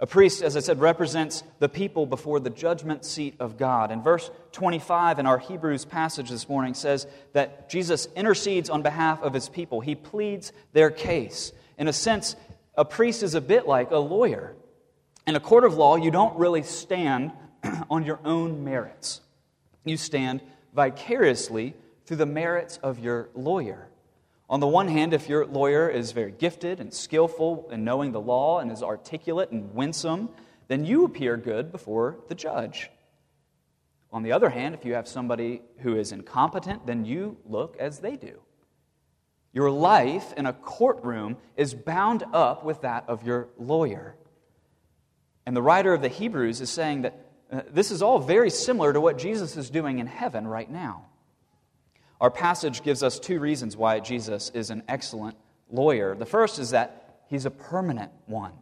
A 0.00 0.06
priest, 0.06 0.42
as 0.42 0.56
I 0.56 0.60
said, 0.60 0.80
represents 0.80 1.44
the 1.60 1.68
people 1.68 2.04
before 2.04 2.40
the 2.40 2.50
judgment 2.50 3.04
seat 3.04 3.36
of 3.38 3.56
God. 3.56 3.92
And 3.92 4.02
verse 4.02 4.30
25 4.52 5.20
in 5.20 5.26
our 5.26 5.38
Hebrews 5.38 5.84
passage 5.84 6.30
this 6.30 6.48
morning 6.48 6.74
says 6.74 7.06
that 7.32 7.70
Jesus 7.70 8.08
intercedes 8.16 8.68
on 8.68 8.82
behalf 8.82 9.22
of 9.22 9.32
his 9.32 9.48
people. 9.48 9.80
He 9.80 9.94
pleads 9.94 10.52
their 10.72 10.90
case. 10.90 11.52
In 11.78 11.86
a 11.86 11.92
sense, 11.92 12.34
a 12.76 12.84
priest 12.84 13.22
is 13.22 13.34
a 13.34 13.40
bit 13.40 13.68
like 13.68 13.92
a 13.92 13.98
lawyer. 13.98 14.54
In 15.26 15.36
a 15.36 15.40
court 15.40 15.64
of 15.64 15.74
law, 15.74 15.96
you 15.96 16.10
don't 16.10 16.36
really 16.38 16.62
stand 16.62 17.32
on 17.90 18.04
your 18.04 18.20
own 18.24 18.64
merits, 18.64 19.20
you 19.84 19.96
stand 19.96 20.40
vicariously 20.74 21.74
through 22.04 22.18
the 22.18 22.26
merits 22.26 22.78
of 22.82 22.98
your 22.98 23.28
lawyer. 23.34 23.88
On 24.48 24.60
the 24.60 24.66
one 24.66 24.88
hand, 24.88 25.14
if 25.14 25.28
your 25.28 25.46
lawyer 25.46 25.88
is 25.88 26.12
very 26.12 26.32
gifted 26.32 26.78
and 26.80 26.92
skillful 26.92 27.68
in 27.72 27.84
knowing 27.84 28.12
the 28.12 28.20
law 28.20 28.60
and 28.60 28.70
is 28.70 28.82
articulate 28.82 29.50
and 29.50 29.74
winsome, 29.74 30.28
then 30.68 30.84
you 30.84 31.04
appear 31.04 31.36
good 31.36 31.72
before 31.72 32.18
the 32.28 32.34
judge. 32.34 32.90
On 34.12 34.22
the 34.22 34.32
other 34.32 34.50
hand, 34.50 34.74
if 34.74 34.84
you 34.84 34.94
have 34.94 35.08
somebody 35.08 35.62
who 35.78 35.96
is 35.96 36.12
incompetent, 36.12 36.86
then 36.86 37.04
you 37.04 37.36
look 37.46 37.76
as 37.78 37.98
they 37.98 38.16
do. 38.16 38.40
Your 39.52 39.70
life 39.70 40.32
in 40.36 40.46
a 40.46 40.52
courtroom 40.52 41.36
is 41.56 41.74
bound 41.74 42.24
up 42.32 42.64
with 42.64 42.82
that 42.82 43.04
of 43.08 43.26
your 43.26 43.48
lawyer. 43.58 44.16
And 45.46 45.56
the 45.56 45.62
writer 45.62 45.94
of 45.94 46.02
the 46.02 46.08
Hebrews 46.08 46.60
is 46.60 46.70
saying 46.70 47.02
that 47.02 47.26
uh, 47.50 47.62
this 47.70 47.90
is 47.90 48.02
all 48.02 48.18
very 48.18 48.50
similar 48.50 48.92
to 48.92 49.00
what 49.00 49.18
Jesus 49.18 49.56
is 49.56 49.70
doing 49.70 50.00
in 50.00 50.06
heaven 50.06 50.46
right 50.46 50.70
now. 50.70 51.06
Our 52.24 52.30
passage 52.30 52.82
gives 52.82 53.02
us 53.02 53.18
two 53.18 53.38
reasons 53.38 53.76
why 53.76 54.00
Jesus 54.00 54.50
is 54.54 54.70
an 54.70 54.82
excellent 54.88 55.36
lawyer. 55.70 56.14
The 56.14 56.24
first 56.24 56.58
is 56.58 56.70
that 56.70 57.20
he's 57.28 57.44
a 57.44 57.50
permanent 57.50 58.12
one, 58.24 58.54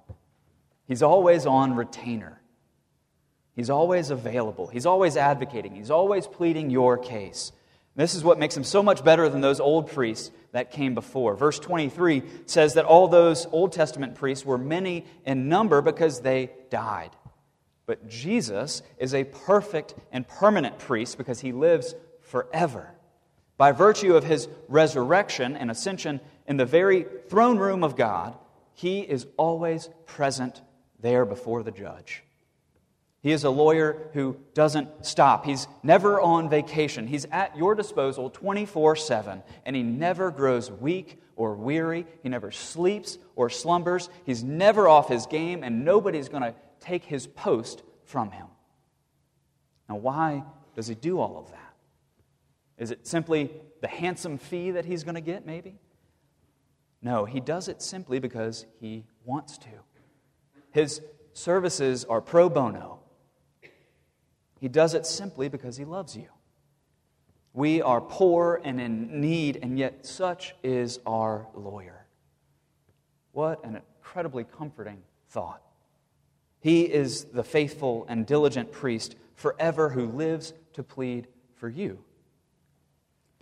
he's 0.88 1.00
always 1.00 1.47
on 1.47 1.76
retainer. 1.76 2.40
He's 3.54 3.71
always 3.71 4.11
available. 4.11 4.66
He's 4.66 4.85
always 4.85 5.16
advocating. 5.16 5.76
He's 5.76 5.92
always 5.92 6.26
pleading 6.26 6.71
your 6.71 6.99
case. 6.99 7.52
This 7.95 8.16
is 8.16 8.25
what 8.25 8.37
makes 8.37 8.57
him 8.57 8.64
so 8.64 8.83
much 8.83 9.04
better 9.04 9.28
than 9.28 9.42
those 9.42 9.61
old 9.61 9.92
priests 9.92 10.33
that 10.50 10.73
came 10.73 10.97
before. 10.97 11.37
Verse 11.37 11.61
23 11.61 12.25
says 12.47 12.75
that 12.75 12.85
all 12.85 13.07
those 13.07 13.47
Old 13.52 13.71
Testament 13.71 14.16
priests 14.16 14.45
were 14.45 14.59
many 14.59 15.04
in 15.25 15.49
number 15.49 15.83
because 15.83 16.23
they 16.23 16.50
died. 16.69 17.11
But 17.87 18.09
Jesus 18.09 18.83
is 18.99 19.14
a 19.14 19.23
perfect 19.23 19.95
and 20.11 20.26
permanent 20.26 20.81
priest 20.81 21.16
because 21.16 21.38
he 21.38 21.52
lives 21.52 21.95
forever. 22.23 22.97
By 23.57 23.73
virtue 23.73 24.17
of 24.17 24.25
his 24.25 24.49
resurrection 24.69 25.57
and 25.57 25.71
ascension 25.71 26.21
in 26.47 26.57
the 26.57 26.67
very 26.67 27.07
throne 27.29 27.59
room 27.59 27.85
of 27.85 27.97
God, 27.97 28.37
he 28.75 29.01
is 29.01 29.27
always 29.37 29.89
present 30.07 30.63
there 31.01 31.25
before 31.25 31.63
the 31.63 31.71
judge. 31.71 32.23
He 33.23 33.31
is 33.31 33.45
a 33.45 33.51
lawyer 33.51 34.11
who 34.15 34.37
doesn't 34.53 35.07
stop. 35.07 35.45
He's 35.45 35.69
never 35.85 36.21
on 36.21 36.51
vacation. 36.51 37.07
He's 37.07 37.25
at 37.27 37.57
your 37.57 37.77
disposal 37.77 38.31
24 38.31 38.97
7, 38.97 39.43
and 39.65 39.77
he 39.77 39.83
never 39.85 40.33
grows 40.33 40.71
weak 40.73 41.23
or 41.37 41.55
weary. 41.55 42.05
He 42.25 42.29
never 42.29 42.51
sleeps 42.51 43.19
or 43.37 43.49
slumbers. 43.49 44.09
He's 44.25 44.43
never 44.43 44.89
off 44.89 45.09
his 45.09 45.27
game, 45.27 45.63
and 45.63 45.85
nobody's 45.85 46.29
going 46.29 46.43
to 46.43 46.55
take 46.81 47.05
his 47.05 47.29
post 47.29 47.83
from 48.05 48.33
him. 48.33 48.47
Now, 49.89 49.97
why 49.97 50.43
does 50.75 50.89
he 50.89 50.97
do 50.97 51.21
all 51.21 51.39
of 51.39 51.51
that? 51.53 51.72
Is 52.83 52.91
it 52.91 53.07
simply 53.07 53.53
the 53.81 53.87
handsome 53.87 54.39
fee 54.39 54.73
that 54.73 54.85
he's 54.85 55.05
going 55.05 55.15
to 55.15 55.21
get, 55.21 55.47
maybe? 55.47 55.77
No, 57.01 57.25
he 57.25 57.39
does 57.39 57.69
it 57.69 57.81
simply 57.81 58.19
because 58.19 58.67
he 58.81 59.05
wants 59.25 59.57
to. 59.59 59.69
His 60.73 61.01
services 61.33 62.05
are 62.05 62.21
pro 62.21 62.49
bono. 62.49 62.99
He 64.59 64.67
does 64.67 64.95
it 64.95 65.07
simply 65.07 65.49
because 65.49 65.77
he 65.77 65.85
loves 65.85 66.17
you. 66.17 66.27
We 67.53 67.81
are 67.81 68.01
poor 68.01 68.61
and 68.65 68.81
in 68.81 69.21
need, 69.21 69.61
and 69.62 69.79
yet 69.79 70.05
such 70.05 70.57
is 70.65 70.99
our 71.07 71.47
lawyer. 71.55 72.09
What 73.31 73.65
an 73.65 73.77
incredibly 73.77 74.43
comforting 74.43 75.05
thought. 75.29 75.62
He 76.59 76.83
is 76.83 77.27
the 77.27 77.45
faithful 77.45 78.07
and 78.09 78.27
diligent 78.27 78.73
priest 78.73 79.15
forever 79.37 79.91
who 79.91 80.07
lives 80.07 80.53
to 80.73 80.83
plead 80.83 81.29
for 81.55 81.69
you. 81.69 82.03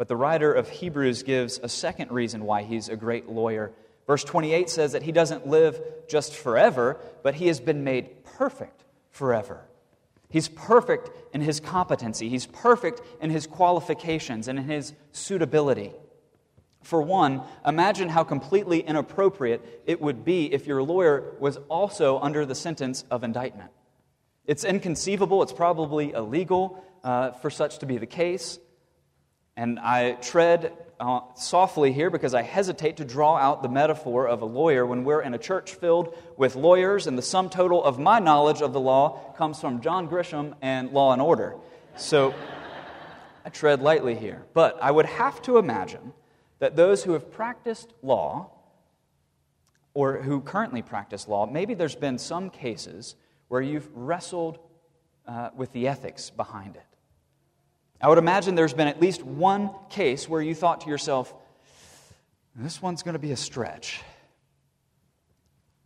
But 0.01 0.09
the 0.09 0.17
writer 0.17 0.51
of 0.51 0.71
Hebrews 0.71 1.25
gives 1.25 1.61
a 1.63 1.69
second 1.69 2.11
reason 2.11 2.45
why 2.45 2.63
he's 2.63 2.89
a 2.89 2.97
great 2.97 3.29
lawyer. 3.29 3.71
Verse 4.07 4.25
28 4.25 4.71
says 4.71 4.93
that 4.93 5.03
he 5.03 5.13
doesn't 5.13 5.47
live 5.47 5.79
just 6.09 6.35
forever, 6.35 6.99
but 7.23 7.35
he 7.35 7.49
has 7.49 7.61
been 7.61 7.85
made 7.85 8.25
perfect 8.25 8.83
forever. 9.11 9.61
He's 10.31 10.49
perfect 10.49 11.11
in 11.35 11.43
his 11.43 11.61
competency, 11.61 12.31
he's 12.31 12.47
perfect 12.47 13.03
in 13.21 13.29
his 13.29 13.47
qualifications 13.47 14.49
and 14.49 14.59
in 14.59 14.65
his 14.65 14.95
suitability. 15.13 15.93
For 16.83 17.03
one, 17.03 17.43
imagine 17.67 18.09
how 18.09 18.25
completely 18.25 18.81
inappropriate 18.81 19.83
it 19.85 20.01
would 20.01 20.25
be 20.25 20.51
if 20.51 20.67
your 20.67 20.83
lawyer 20.83 21.35
was 21.41 21.59
also 21.69 22.19
under 22.21 22.47
the 22.47 22.55
sentence 22.55 23.05
of 23.11 23.23
indictment. 23.23 23.71
It's 24.47 24.65
inconceivable, 24.65 25.43
it's 25.43 25.53
probably 25.53 26.13
illegal 26.13 26.83
uh, 27.05 27.33
for 27.33 27.51
such 27.51 27.81
to 27.81 27.87
be 27.87 27.99
the 27.99 28.07
case. 28.07 28.59
And 29.61 29.79
I 29.79 30.13
tread 30.13 30.73
uh, 30.99 31.21
softly 31.35 31.93
here 31.93 32.09
because 32.09 32.33
I 32.33 32.41
hesitate 32.41 32.97
to 32.97 33.05
draw 33.05 33.37
out 33.37 33.63
the 33.63 33.69
metaphor 33.69 34.27
of 34.27 34.41
a 34.41 34.47
lawyer 34.47 34.87
when 34.87 35.05
we're 35.05 35.21
in 35.21 35.35
a 35.35 35.39
church 35.39 35.75
filled 35.75 36.17
with 36.39 36.57
lawyers, 36.57 37.07
and 37.07 37.19
the 37.19 37.23
sum 37.23 37.51
total 37.51 37.85
of 37.85 37.99
my 37.99 38.21
knowledge 38.21 38.63
of 38.63 38.73
the 38.73 38.81
law 38.81 39.35
comes 39.37 39.61
from 39.61 39.83
John 39.83 40.09
Grisham 40.09 40.55
and 40.63 40.93
Law 40.93 41.13
and 41.13 41.21
Order. 41.21 41.57
So 41.95 42.35
I 43.45 43.51
tread 43.51 43.83
lightly 43.83 44.15
here. 44.15 44.47
But 44.55 44.79
I 44.81 44.91
would 44.91 45.05
have 45.05 45.43
to 45.43 45.59
imagine 45.59 46.15
that 46.59 46.75
those 46.75 47.05
who 47.05 47.13
have 47.13 47.31
practiced 47.31 47.93
law, 48.01 48.53
or 49.93 50.23
who 50.23 50.41
currently 50.41 50.81
practice 50.81 51.29
law, 51.29 51.45
maybe 51.45 51.75
there's 51.75 51.95
been 51.95 52.17
some 52.17 52.49
cases 52.49 53.15
where 53.49 53.61
you've 53.61 53.91
wrestled 53.95 54.59
uh, 55.29 55.51
with 55.55 55.71
the 55.75 55.87
ethics 55.87 56.31
behind 56.31 56.77
it. 56.77 56.87
I 58.03 58.09
would 58.09 58.19
imagine 58.19 58.55
there's 58.55 58.73
been 58.73 58.89
at 58.89 59.01
least 59.01 59.23
one 59.23 59.71
case 59.91 60.29
where 60.29 60.41
you 60.41 60.55
thought 60.55 60.83
to 60.83 60.89
yourself, 60.89 61.35
this 62.57 62.81
one's 62.81 63.03
going 63.03 63.13
to 63.13 63.19
be 63.19 63.33
a 63.33 63.37
stretch. 63.37 64.01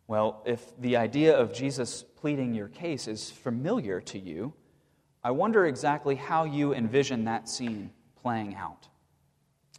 Well, 0.07 0.43
if 0.47 0.61
the 0.79 0.97
idea 0.97 1.37
of 1.37 1.53
Jesus 1.53 2.05
pleading 2.17 2.55
your 2.55 2.69
case 2.69 3.09
is 3.09 3.31
familiar 3.31 4.01
to 4.03 4.19
you, 4.19 4.53
I 5.25 5.33
wonder 5.33 5.67
exactly 5.67 6.15
how 6.15 6.45
you 6.45 6.73
envision 6.73 7.25
that 7.25 7.49
scene 7.49 7.91
playing 8.23 8.55
out. 8.55 8.89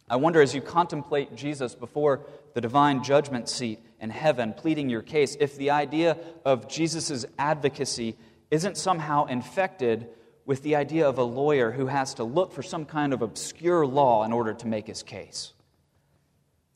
I 0.08 0.16
wonder 0.16 0.42
as 0.42 0.54
you 0.54 0.60
contemplate 0.60 1.34
Jesus 1.36 1.74
before 1.74 2.26
the 2.54 2.60
divine 2.60 3.02
judgment 3.02 3.48
seat 3.48 3.80
in 4.00 4.10
heaven 4.10 4.52
pleading 4.52 4.90
your 4.90 5.02
case, 5.02 5.36
if 5.40 5.56
the 5.56 5.70
idea 5.70 6.18
of 6.44 6.68
Jesus' 6.68 7.24
advocacy 7.38 8.16
isn't 8.50 8.76
somehow 8.76 9.24
infected 9.24 10.08
with 10.46 10.62
the 10.62 10.76
idea 10.76 11.08
of 11.08 11.18
a 11.18 11.24
lawyer 11.24 11.72
who 11.72 11.86
has 11.86 12.14
to 12.14 12.24
look 12.24 12.52
for 12.52 12.62
some 12.62 12.84
kind 12.86 13.12
of 13.12 13.20
obscure 13.20 13.84
law 13.84 14.24
in 14.24 14.32
order 14.32 14.54
to 14.54 14.66
make 14.66 14.86
his 14.86 15.02
case. 15.02 15.52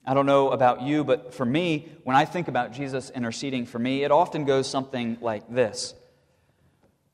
I 0.05 0.13
don't 0.13 0.27
know 0.27 0.51
about 0.51 0.83
you, 0.83 1.05
but 1.05 1.33
for 1.35 1.45
me, 1.45 1.89
when 2.03 2.17
I 2.17 2.25
think 2.25 2.49
about 2.49 2.73
Jesus 2.73 3.11
interceding 3.11 3.67
for 3.67 3.79
me, 3.79 4.03
it 4.03 4.11
often 4.11 4.45
goes 4.45 4.69
something 4.69 5.19
like 5.21 5.49
this 5.49 5.95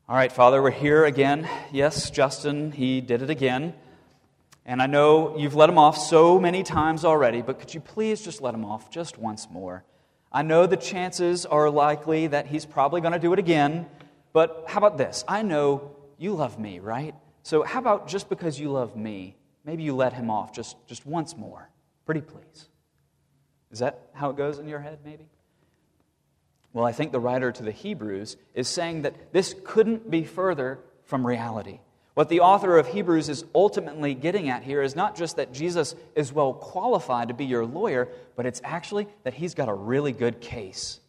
All 0.08 0.16
right, 0.16 0.32
Father, 0.32 0.62
we're 0.62 0.70
here 0.70 1.04
again. 1.04 1.48
Yes, 1.72 2.10
Justin, 2.10 2.72
he 2.72 3.02
did 3.02 3.20
it 3.20 3.28
again. 3.28 3.74
And 4.64 4.80
I 4.80 4.86
know 4.86 5.36
you've 5.36 5.54
let 5.54 5.68
him 5.68 5.78
off 5.78 5.98
so 5.98 6.40
many 6.40 6.62
times 6.62 7.04
already, 7.04 7.42
but 7.42 7.60
could 7.60 7.74
you 7.74 7.80
please 7.80 8.22
just 8.22 8.40
let 8.40 8.54
him 8.54 8.64
off 8.64 8.90
just 8.90 9.18
once 9.18 9.48
more? 9.50 9.84
I 10.32 10.42
know 10.42 10.66
the 10.66 10.76
chances 10.76 11.46
are 11.46 11.70
likely 11.70 12.28
that 12.28 12.46
he's 12.46 12.64
probably 12.64 13.00
going 13.00 13.12
to 13.12 13.18
do 13.18 13.32
it 13.32 13.38
again, 13.38 13.86
but 14.32 14.64
how 14.66 14.78
about 14.78 14.98
this? 14.98 15.24
I 15.28 15.42
know 15.42 15.95
you 16.18 16.34
love 16.34 16.58
me, 16.58 16.78
right? 16.78 17.14
So 17.42 17.62
how 17.62 17.78
about 17.78 18.08
just 18.08 18.28
because 18.28 18.58
you 18.58 18.70
love 18.70 18.96
me, 18.96 19.36
maybe 19.64 19.82
you 19.82 19.94
let 19.94 20.12
him 20.12 20.30
off 20.30 20.52
just, 20.52 20.76
just 20.86 21.06
once 21.06 21.36
more? 21.36 21.70
Pretty 22.04 22.20
please. 22.20 22.68
Is 23.70 23.80
that 23.80 24.00
how 24.14 24.30
it 24.30 24.36
goes 24.36 24.58
in 24.58 24.68
your 24.68 24.80
head, 24.80 24.98
maybe? 25.04 25.28
Well, 26.72 26.84
I 26.84 26.92
think 26.92 27.12
the 27.12 27.20
writer 27.20 27.52
to 27.52 27.62
the 27.62 27.72
Hebrews 27.72 28.36
is 28.54 28.68
saying 28.68 29.02
that 29.02 29.32
this 29.32 29.54
couldn't 29.64 30.10
be 30.10 30.24
further 30.24 30.78
from 31.04 31.26
reality. 31.26 31.80
What 32.14 32.28
the 32.28 32.40
author 32.40 32.78
of 32.78 32.86
Hebrews 32.86 33.28
is 33.28 33.44
ultimately 33.54 34.14
getting 34.14 34.48
at 34.48 34.62
here 34.62 34.82
is 34.82 34.96
not 34.96 35.16
just 35.16 35.36
that 35.36 35.52
Jesus 35.52 35.94
is 36.14 36.32
well 36.32 36.54
qualified 36.54 37.28
to 37.28 37.34
be 37.34 37.44
your 37.44 37.66
lawyer, 37.66 38.08
but 38.36 38.46
it's 38.46 38.60
actually 38.64 39.06
that 39.24 39.34
he's 39.34 39.54
got 39.54 39.68
a 39.68 39.74
really 39.74 40.12
good 40.12 40.40
case. 40.40 41.00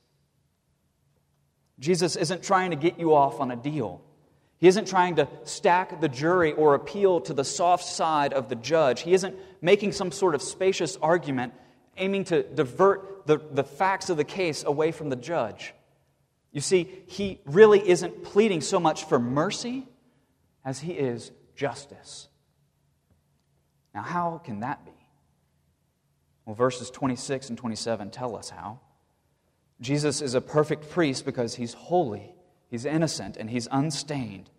Jesus 1.79 2.15
isn't 2.15 2.43
trying 2.43 2.71
to 2.71 2.75
get 2.75 2.99
you 2.99 3.13
off 3.13 3.39
on 3.39 3.51
a 3.51 3.55
deal. 3.55 4.01
He 4.59 4.67
isn't 4.67 4.87
trying 4.87 5.17
to 5.17 5.27
stack 5.43 6.01
the 6.01 6.09
jury 6.09 6.51
or 6.53 6.73
appeal 6.73 7.21
to 7.21 7.33
the 7.33 7.43
soft 7.43 7.83
side 7.83 8.33
of 8.33 8.49
the 8.49 8.55
judge. 8.55 9.01
He 9.01 9.13
isn't 9.13 9.35
making 9.61 9.91
some 9.91 10.11
sort 10.11 10.33
of 10.33 10.41
spacious 10.41 10.97
argument 10.97 11.53
aiming 11.95 12.25
to 12.25 12.43
divert 12.43 13.27
the, 13.27 13.37
the 13.37 13.63
facts 13.63 14.09
of 14.09 14.17
the 14.17 14.23
case 14.23 14.63
away 14.63 14.91
from 14.91 15.09
the 15.09 15.15
judge. 15.15 15.73
You 16.51 16.61
see, 16.61 16.89
he 17.07 17.39
really 17.45 17.87
isn't 17.87 18.23
pleading 18.23 18.61
so 18.61 18.79
much 18.79 19.05
for 19.05 19.19
mercy 19.19 19.87
as 20.65 20.79
he 20.79 20.93
is 20.93 21.31
justice. 21.55 22.27
Now, 23.93 24.01
how 24.01 24.41
can 24.43 24.61
that 24.61 24.85
be? 24.85 24.91
Well, 26.45 26.55
verses 26.55 26.89
26 26.89 27.49
and 27.49 27.57
27 27.57 28.09
tell 28.09 28.35
us 28.35 28.49
how. 28.49 28.79
Jesus 29.81 30.21
is 30.21 30.33
a 30.33 30.41
perfect 30.41 30.89
priest 30.89 31.25
because 31.25 31.55
he's 31.55 31.73
holy, 31.73 32.33
he's 32.69 32.85
innocent, 32.85 33.37
and 33.37 33.49
he's 33.49 33.67
unstained. 33.71 34.49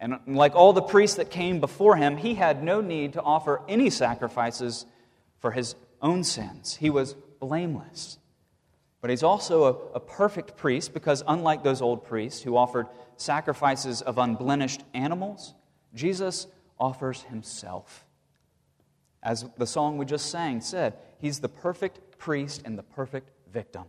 And 0.00 0.18
like 0.26 0.54
all 0.54 0.72
the 0.72 0.82
priests 0.82 1.16
that 1.16 1.30
came 1.30 1.60
before 1.60 1.96
him, 1.96 2.16
he 2.16 2.34
had 2.34 2.62
no 2.62 2.80
need 2.80 3.14
to 3.14 3.22
offer 3.22 3.62
any 3.68 3.90
sacrifices 3.90 4.86
for 5.40 5.50
his 5.50 5.74
own 6.00 6.24
sins. 6.24 6.76
He 6.76 6.90
was 6.90 7.14
blameless. 7.40 8.18
But 9.00 9.10
he's 9.10 9.22
also 9.22 9.64
a, 9.64 9.96
a, 9.96 10.00
perfect 10.00 10.56
priest 10.56 10.92
because, 10.92 11.22
unlike 11.26 11.62
those 11.62 11.80
old 11.80 12.04
priests 12.04 12.42
who 12.42 12.56
offered 12.56 12.86
sacrifices 13.16 14.02
of 14.02 14.18
unblemished 14.18 14.82
animals, 14.92 15.54
Jesus 15.94 16.48
offers 16.80 17.22
himself. 17.22 18.04
As 19.22 19.44
the 19.56 19.66
song 19.66 19.98
we 19.98 20.04
just 20.04 20.30
sang 20.30 20.60
said, 20.60 20.94
he's 21.20 21.38
the 21.40 21.48
perfect 21.48 22.18
priest 22.18 22.62
and 22.64 22.76
the 22.76 22.82
perfect 22.82 23.30
victim. 23.52 23.84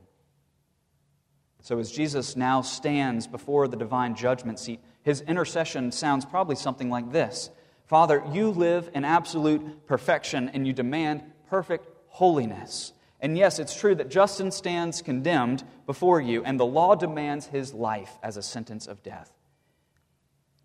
So, 1.61 1.77
as 1.79 1.91
Jesus 1.91 2.35
now 2.35 2.61
stands 2.61 3.27
before 3.27 3.67
the 3.67 3.77
divine 3.77 4.15
judgment 4.15 4.59
seat, 4.59 4.79
his 5.03 5.21
intercession 5.21 5.91
sounds 5.91 6.25
probably 6.25 6.55
something 6.55 6.89
like 6.89 7.11
this 7.11 7.49
Father, 7.85 8.23
you 8.31 8.51
live 8.51 8.89
in 8.93 9.03
absolute 9.03 9.87
perfection 9.87 10.49
and 10.49 10.67
you 10.67 10.73
demand 10.73 11.23
perfect 11.49 11.87
holiness. 12.07 12.93
And 13.19 13.37
yes, 13.37 13.59
it's 13.59 13.77
true 13.77 13.95
that 13.95 14.09
Justin 14.09 14.51
stands 14.51 15.01
condemned 15.01 15.63
before 15.85 16.21
you, 16.21 16.43
and 16.43 16.59
the 16.59 16.65
law 16.65 16.95
demands 16.95 17.47
his 17.47 17.73
life 17.73 18.17
as 18.23 18.37
a 18.37 18.41
sentence 18.41 18.87
of 18.87 19.03
death. 19.03 19.33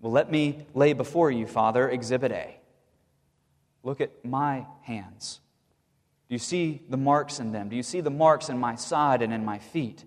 Well, 0.00 0.12
let 0.12 0.30
me 0.30 0.66
lay 0.74 0.92
before 0.92 1.30
you, 1.30 1.46
Father, 1.46 1.88
Exhibit 1.88 2.30
A. 2.30 2.61
Look 3.83 4.00
at 4.00 4.24
my 4.24 4.66
hands. 4.83 5.40
Do 6.28 6.35
you 6.35 6.38
see 6.38 6.83
the 6.88 6.96
marks 6.96 7.40
in 7.40 7.52
them? 7.52 7.68
Do 7.68 7.76
you 7.76 7.83
see 7.83 8.00
the 8.00 8.11
marks 8.11 8.48
in 8.48 8.59
my 8.59 8.76
side 8.76 9.22
and 9.22 9.33
in 9.33 9.44
my 9.44 9.59
feet? 9.59 10.04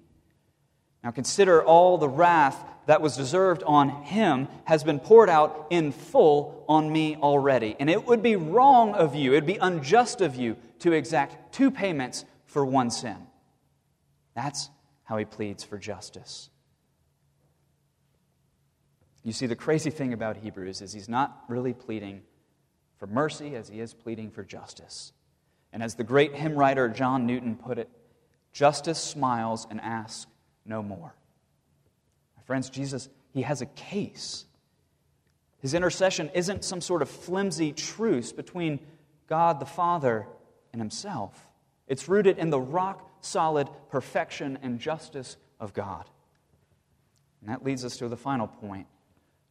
Now 1.03 1.11
consider 1.11 1.63
all 1.63 1.97
the 1.97 2.09
wrath 2.09 2.63
that 2.87 3.01
was 3.01 3.15
deserved 3.15 3.63
on 3.63 3.89
him 4.03 4.47
has 4.65 4.83
been 4.83 4.99
poured 4.99 5.29
out 5.29 5.67
in 5.69 5.91
full 5.91 6.65
on 6.67 6.91
me 6.91 7.15
already. 7.17 7.75
And 7.79 7.89
it 7.89 8.05
would 8.05 8.23
be 8.23 8.35
wrong 8.35 8.93
of 8.93 9.13
you, 9.13 9.33
it 9.33 9.35
would 9.35 9.45
be 9.45 9.57
unjust 9.57 10.21
of 10.21 10.35
you 10.35 10.57
to 10.79 10.93
exact 10.93 11.53
two 11.53 11.69
payments 11.69 12.25
for 12.45 12.65
one 12.65 12.89
sin. 12.89 13.17
That's 14.35 14.69
how 15.03 15.17
he 15.17 15.25
pleads 15.25 15.63
for 15.63 15.77
justice. 15.77 16.49
You 19.23 19.33
see, 19.33 19.45
the 19.45 19.55
crazy 19.55 19.89
thing 19.89 20.13
about 20.13 20.37
Hebrews 20.37 20.81
is 20.81 20.93
he's 20.93 21.09
not 21.09 21.43
really 21.49 21.73
pleading 21.73 22.21
for 22.97 23.07
mercy 23.07 23.55
as 23.55 23.67
he 23.67 23.81
is 23.81 23.93
pleading 23.93 24.31
for 24.31 24.43
justice. 24.43 25.11
And 25.73 25.83
as 25.83 25.95
the 25.95 26.03
great 26.03 26.33
hymn 26.33 26.55
writer 26.55 26.87
John 26.87 27.25
Newton 27.25 27.57
put 27.57 27.77
it, 27.77 27.89
justice 28.53 28.99
smiles 28.99 29.67
and 29.69 29.81
asks 29.81 30.27
no 30.67 30.83
more. 30.83 31.13
My 32.35 32.43
friends, 32.43 32.69
Jesus, 32.69 33.09
he 33.33 33.41
has 33.41 33.61
a 33.61 33.65
case. 33.65 34.45
His 35.59 35.73
intercession 35.73 36.29
isn't 36.33 36.63
some 36.63 36.81
sort 36.81 37.01
of 37.01 37.09
flimsy 37.09 37.73
truce 37.73 38.31
between 38.31 38.79
God 39.27 39.59
the 39.59 39.65
Father 39.65 40.27
and 40.71 40.81
himself. 40.81 41.47
It's 41.87 42.07
rooted 42.07 42.37
in 42.37 42.49
the 42.49 42.59
rock 42.59 43.09
solid 43.21 43.67
perfection 43.89 44.59
and 44.61 44.79
justice 44.79 45.37
of 45.59 45.73
God. 45.73 46.05
And 47.41 47.49
that 47.49 47.63
leads 47.63 47.85
us 47.85 47.97
to 47.97 48.07
the 48.07 48.17
final 48.17 48.47
point. 48.47 48.87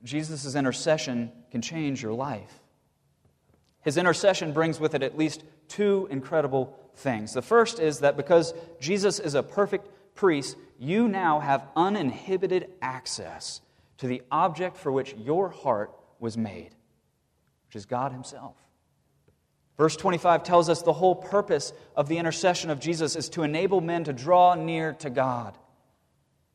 Jesus' 0.02 0.55
intercession 0.55 1.33
can 1.50 1.62
change 1.62 2.02
your 2.02 2.12
life. 2.12 2.61
His 3.83 3.96
intercession 3.96 4.52
brings 4.52 4.79
with 4.79 4.94
it 4.94 5.02
at 5.02 5.16
least 5.16 5.44
two 5.68 6.09
incredible 6.11 6.76
things. 6.96 7.33
The 7.33 7.42
first 7.42 7.79
is 7.79 8.00
that 8.00 8.16
because 8.16 8.52
Jesus 8.81 9.18
is 9.18 9.35
a 9.35 9.42
perfect 9.42 9.88
priest, 10.14 10.57
you 10.79 11.09
now 11.09 11.41
have 11.41 11.67
uninhibited 11.75 12.71
access 12.83 13.61
to 13.99 14.07
the 14.07 14.23
object 14.31 14.77
for 14.77 14.93
which 14.93 15.15
your 15.15 15.49
heart 15.49 15.91
was 16.19 16.37
made, 16.37 16.71
which 17.67 17.77
is 17.77 17.87
God 17.87 18.12
Himself. 18.12 18.57
Verse 19.77 19.97
25 19.97 20.43
tells 20.43 20.69
us 20.69 20.83
the 20.83 20.93
whole 20.93 21.15
purpose 21.15 21.73
of 21.95 22.09
the 22.09 22.19
intercession 22.19 22.71
of 22.71 22.81
Jesus 22.81 23.15
is 23.15 23.29
to 23.31 23.43
enable 23.43 23.81
men 23.81 24.05
to 24.05 24.12
draw 24.12 24.55
near 24.55 24.95
to 24.95 25.11
God. 25.11 25.57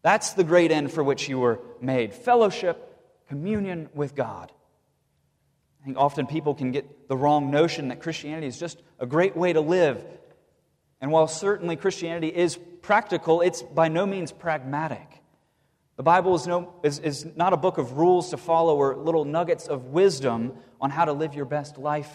That's 0.02 0.34
the 0.34 0.44
great 0.44 0.72
end 0.72 0.92
for 0.92 1.04
which 1.04 1.30
you 1.30 1.40
were 1.40 1.60
made 1.80 2.14
fellowship, 2.14 2.88
communion 3.28 3.90
with 3.94 4.16
God. 4.16 4.52
I 5.82 5.86
think 5.86 5.98
often 5.98 6.28
people 6.28 6.56
can 6.56 6.72
get 6.72 7.08
the 7.08 7.18
wrong 7.18 7.52
notion 7.52 7.88
that 7.90 8.02
Christianity 8.02 8.48
is 8.48 8.60
just 8.60 8.82
a 9.00 9.06
great 9.06 9.36
way 9.36 9.54
to 9.54 9.62
live. 9.62 10.04
And 11.00 11.12
while 11.12 11.28
certainly 11.28 11.76
Christianity 11.76 12.28
is 12.28 12.60
practical, 12.82 13.41
it's 13.41 13.62
by 13.62 13.88
no 13.88 14.06
means 14.06 14.32
pragmatic. 14.32 15.22
The 15.98 16.04
Bible 16.04 16.36
is, 16.36 16.48
no, 16.48 16.74
is, 16.84 17.00
is 17.00 17.26
not 17.36 17.54
a 17.54 17.58
book 17.58 17.78
of 17.78 17.94
rules 17.94 18.30
to 18.32 18.38
follow 18.38 18.76
or 18.78 18.96
little 18.96 19.26
nuggets 19.26 19.67
of 19.67 19.86
wisdom 19.88 20.54
on 20.80 20.89
how 20.89 21.06
to 21.06 21.13
live 21.13 21.36
your 21.36 21.46
best 21.46 21.78
life 21.78 22.12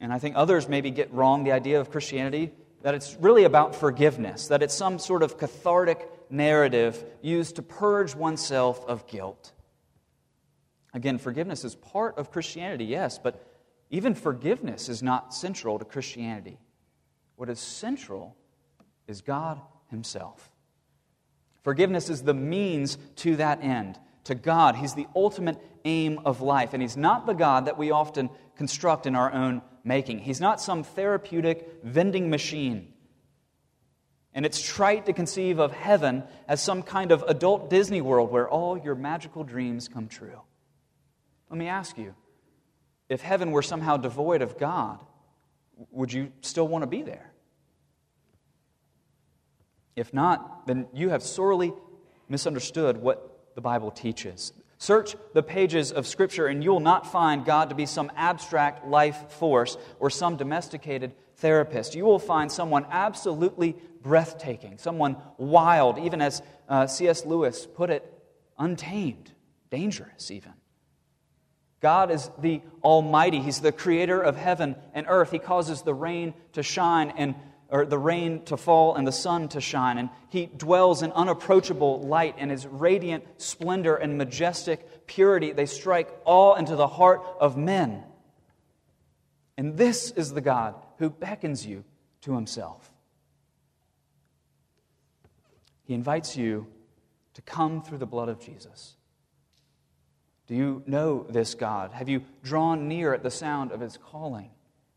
and 0.00 0.12
I 0.12 0.18
think 0.18 0.36
others 0.36 0.68
maybe 0.68 0.90
get 0.90 1.12
wrong 1.12 1.44
the 1.44 1.52
idea 1.52 1.80
of 1.80 1.90
Christianity 1.90 2.52
that 2.82 2.94
it's 2.94 3.16
really 3.16 3.44
about 3.44 3.74
forgiveness, 3.74 4.48
that 4.48 4.62
it's 4.62 4.74
some 4.74 4.98
sort 4.98 5.22
of 5.22 5.36
cathartic 5.36 6.08
narrative 6.30 7.04
used 7.20 7.56
to 7.56 7.62
purge 7.62 8.14
oneself 8.14 8.84
of 8.86 9.06
guilt. 9.08 9.52
Again, 10.94 11.18
forgiveness 11.18 11.64
is 11.64 11.74
part 11.74 12.16
of 12.18 12.30
Christianity, 12.30 12.84
yes, 12.84 13.18
but 13.18 13.44
even 13.90 14.14
forgiveness 14.14 14.88
is 14.88 15.02
not 15.02 15.34
central 15.34 15.78
to 15.78 15.84
Christianity. 15.84 16.58
What 17.34 17.48
is 17.48 17.58
central 17.58 18.36
is 19.08 19.22
God 19.22 19.60
Himself. 19.90 20.50
Forgiveness 21.64 22.08
is 22.08 22.22
the 22.22 22.34
means 22.34 22.96
to 23.16 23.36
that 23.36 23.62
end, 23.64 23.98
to 24.24 24.34
God. 24.34 24.76
He's 24.76 24.94
the 24.94 25.08
ultimate 25.16 25.58
aim 25.84 26.20
of 26.24 26.40
life, 26.40 26.72
and 26.72 26.82
He's 26.82 26.96
not 26.96 27.26
the 27.26 27.32
God 27.32 27.66
that 27.66 27.78
we 27.78 27.90
often 27.90 28.30
construct 28.56 29.06
in 29.06 29.16
our 29.16 29.32
own 29.32 29.62
making. 29.82 30.20
He's 30.20 30.40
not 30.40 30.60
some 30.60 30.84
therapeutic 30.84 31.80
vending 31.82 32.30
machine. 32.30 32.92
And 34.34 34.46
it's 34.46 34.62
trite 34.62 35.06
to 35.06 35.12
conceive 35.12 35.58
of 35.58 35.72
heaven 35.72 36.22
as 36.46 36.62
some 36.62 36.82
kind 36.82 37.10
of 37.10 37.24
adult 37.26 37.70
Disney 37.70 38.00
world 38.00 38.30
where 38.30 38.48
all 38.48 38.78
your 38.78 38.94
magical 38.94 39.42
dreams 39.42 39.88
come 39.88 40.06
true. 40.06 40.40
Let 41.50 41.58
me 41.58 41.66
ask 41.66 41.96
you 41.98 42.14
if 43.08 43.20
heaven 43.20 43.50
were 43.50 43.62
somehow 43.62 43.96
devoid 43.96 44.42
of 44.42 44.58
God, 44.58 45.00
would 45.90 46.12
you 46.12 46.30
still 46.42 46.68
want 46.68 46.82
to 46.82 46.86
be 46.86 47.02
there? 47.02 47.27
If 49.98 50.14
not, 50.14 50.66
then 50.66 50.86
you 50.92 51.08
have 51.10 51.22
sorely 51.22 51.72
misunderstood 52.28 52.96
what 52.98 53.50
the 53.54 53.60
Bible 53.60 53.90
teaches. 53.90 54.52
Search 54.78 55.16
the 55.34 55.42
pages 55.42 55.90
of 55.90 56.06
Scripture, 56.06 56.46
and 56.46 56.62
you 56.62 56.70
will 56.70 56.78
not 56.78 57.10
find 57.10 57.44
God 57.44 57.68
to 57.70 57.74
be 57.74 57.84
some 57.84 58.12
abstract 58.14 58.86
life 58.86 59.32
force 59.32 59.76
or 59.98 60.08
some 60.08 60.36
domesticated 60.36 61.14
therapist. 61.38 61.96
You 61.96 62.04
will 62.04 62.20
find 62.20 62.50
someone 62.50 62.86
absolutely 62.90 63.74
breathtaking, 64.02 64.78
someone 64.78 65.16
wild, 65.36 65.98
even 65.98 66.22
as 66.22 66.42
uh, 66.68 66.86
C.S. 66.86 67.26
Lewis 67.26 67.66
put 67.66 67.90
it 67.90 68.04
untamed, 68.56 69.32
dangerous 69.70 70.30
even. 70.30 70.52
God 71.80 72.10
is 72.10 72.30
the 72.38 72.60
Almighty. 72.82 73.40
He's 73.40 73.60
the 73.60 73.72
creator 73.72 74.20
of 74.20 74.36
heaven 74.36 74.76
and 74.94 75.06
earth. 75.08 75.30
He 75.30 75.38
causes 75.38 75.82
the 75.82 75.94
rain 75.94 76.34
to 76.52 76.62
shine 76.62 77.12
and 77.16 77.34
or 77.70 77.84
the 77.84 77.98
rain 77.98 78.42
to 78.46 78.56
fall 78.56 78.94
and 78.94 79.06
the 79.06 79.12
sun 79.12 79.48
to 79.48 79.60
shine. 79.60 79.98
And 79.98 80.10
he 80.30 80.46
dwells 80.46 81.02
in 81.02 81.12
unapproachable 81.12 82.00
light, 82.00 82.36
and 82.38 82.50
his 82.50 82.66
radiant 82.66 83.24
splendor 83.36 83.94
and 83.96 84.16
majestic 84.16 85.06
purity, 85.06 85.52
they 85.52 85.66
strike 85.66 86.08
all 86.24 86.54
into 86.54 86.76
the 86.76 86.86
heart 86.86 87.22
of 87.40 87.56
men. 87.56 88.04
And 89.56 89.76
this 89.76 90.10
is 90.12 90.32
the 90.32 90.40
God 90.40 90.74
who 90.98 91.10
beckons 91.10 91.66
you 91.66 91.84
to 92.22 92.34
himself. 92.34 92.92
He 95.84 95.94
invites 95.94 96.36
you 96.36 96.66
to 97.34 97.42
come 97.42 97.82
through 97.82 97.98
the 97.98 98.06
blood 98.06 98.28
of 98.28 98.40
Jesus. 98.40 98.94
Do 100.46 100.54
you 100.54 100.82
know 100.86 101.26
this 101.28 101.54
God? 101.54 101.92
Have 101.92 102.08
you 102.08 102.22
drawn 102.42 102.88
near 102.88 103.12
at 103.12 103.22
the 103.22 103.30
sound 103.30 103.72
of 103.72 103.80
his 103.80 103.96
calling? 103.96 104.50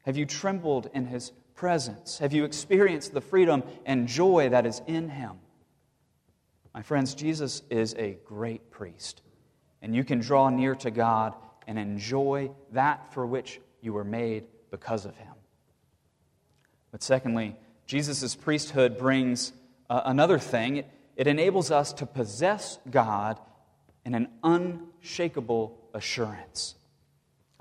Have 0.03 0.17
you 0.17 0.25
trembled 0.25 0.89
in 0.93 1.05
his 1.05 1.31
presence? 1.61 2.17
Have 2.17 2.33
you 2.33 2.43
experienced 2.43 3.13
the 3.13 3.21
freedom 3.21 3.61
and 3.85 4.07
joy 4.07 4.49
that 4.49 4.65
is 4.65 4.81
in 4.87 5.09
him? 5.09 5.33
My 6.73 6.81
friends, 6.81 7.13
Jesus 7.13 7.61
is 7.69 7.93
a 7.99 8.17
great 8.25 8.71
priest, 8.71 9.21
and 9.79 9.95
you 9.95 10.03
can 10.03 10.21
draw 10.21 10.49
near 10.49 10.73
to 10.73 10.89
God 10.89 11.35
and 11.67 11.77
enjoy 11.77 12.49
that 12.71 13.13
for 13.13 13.27
which 13.27 13.61
you 13.79 13.93
were 13.93 14.03
made 14.03 14.45
because 14.71 15.05
of 15.05 15.15
him. 15.17 15.35
But 16.91 17.03
secondly, 17.03 17.55
Jesus' 17.85 18.33
priesthood 18.33 18.97
brings 18.97 19.53
uh, 19.87 20.01
another 20.05 20.39
thing. 20.39 20.77
It, 20.77 20.87
it 21.15 21.27
enables 21.27 21.69
us 21.69 21.93
to 21.93 22.07
possess 22.07 22.79
God 22.89 23.39
in 24.03 24.15
an 24.15 24.29
unshakable 24.43 25.77
assurance. 25.93 26.73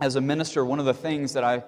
As 0.00 0.16
a 0.16 0.22
minister, 0.22 0.64
one 0.64 0.78
of 0.78 0.86
the 0.86 0.94
things 0.94 1.34
that 1.34 1.44
I 1.44 1.64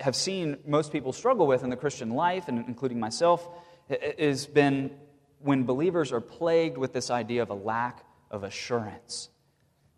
have 0.00 0.16
seen 0.16 0.58
most 0.66 0.92
people 0.92 1.12
struggle 1.12 1.46
with 1.46 1.64
in 1.64 1.70
the 1.70 1.76
Christian 1.76 2.10
life, 2.10 2.48
and 2.48 2.64
including 2.66 3.00
myself, 3.00 3.48
has 4.18 4.46
been 4.46 4.90
when 5.40 5.64
believers 5.64 6.12
are 6.12 6.20
plagued 6.20 6.78
with 6.78 6.92
this 6.92 7.10
idea 7.10 7.42
of 7.42 7.50
a 7.50 7.54
lack 7.54 8.04
of 8.30 8.44
assurance. 8.44 9.28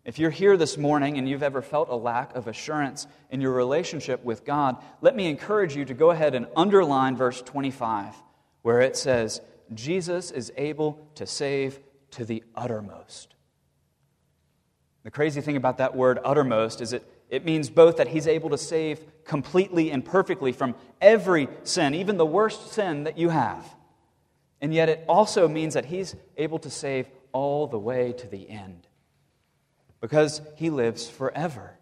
If 0.03 0.19
you're 0.19 0.29
here 0.29 0.55
this 0.55 0.77
morning 0.77 1.17
and 1.17 1.27
you've 1.27 1.43
ever 1.43 1.61
felt 1.61 1.89
a 1.89 1.95
lack 1.95 2.33
of 2.35 2.47
assurance 2.47 3.07
in 3.29 3.41
your 3.41 3.51
relationship 3.51 4.23
with 4.23 4.45
God, 4.45 4.77
let 5.01 5.15
me 5.15 5.27
encourage 5.29 5.75
you 5.75 5.83
to 5.85 5.93
go 5.93 6.11
ahead 6.11 6.33
and 6.33 6.47
underline 6.55 7.17
verse 7.17 7.41
25, 7.41 8.15
where 8.61 8.79
it 8.79 8.95
says, 8.95 9.41
Jesus 9.73 10.31
is 10.31 10.51
able 10.55 11.09
to 11.15 11.25
save 11.25 11.79
to 12.11 12.23
the 12.23 12.43
uttermost. 12.55 13.35
The 15.03 15.11
crazy 15.11 15.41
thing 15.41 15.57
about 15.57 15.77
that 15.79 15.95
word 15.95 16.19
uttermost 16.23 16.79
is 16.79 16.93
it, 16.93 17.05
it 17.29 17.43
means 17.43 17.69
both 17.69 17.97
that 17.97 18.07
he's 18.07 18.27
able 18.27 18.49
to 18.51 18.57
save 18.57 19.01
completely 19.27 19.91
and 19.91 20.03
perfectly 20.03 20.51
from 20.51 20.73
every 20.99 21.47
sin, 21.63 21.93
even 21.93 22.17
the 22.17 22.25
worst 22.25 22.71
sin 22.71 23.03
that 23.03 23.17
you 23.17 23.29
have. 23.29 23.63
And 24.59 24.73
yet 24.73 24.89
it 24.89 25.05
also 25.07 25.47
means 25.47 25.75
that 25.75 25.85
he's 25.85 26.15
able 26.37 26.59
to 26.59 26.69
save 26.69 27.07
all 27.31 27.67
the 27.67 27.77
way 27.77 28.13
to 28.13 28.27
the 28.27 28.49
end 28.49 28.87
because 30.01 30.41
he 30.55 30.69
lives 30.69 31.07
forever. 31.07 31.77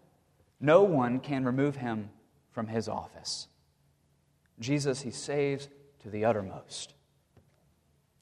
No 0.60 0.82
one 0.82 1.20
can 1.20 1.44
remove 1.44 1.76
him 1.76 2.10
from 2.50 2.66
his 2.66 2.88
office. 2.88 3.48
Jesus, 4.58 5.02
he 5.02 5.10
saves 5.10 5.68
to 6.02 6.10
the 6.10 6.24
uttermost. 6.24 6.94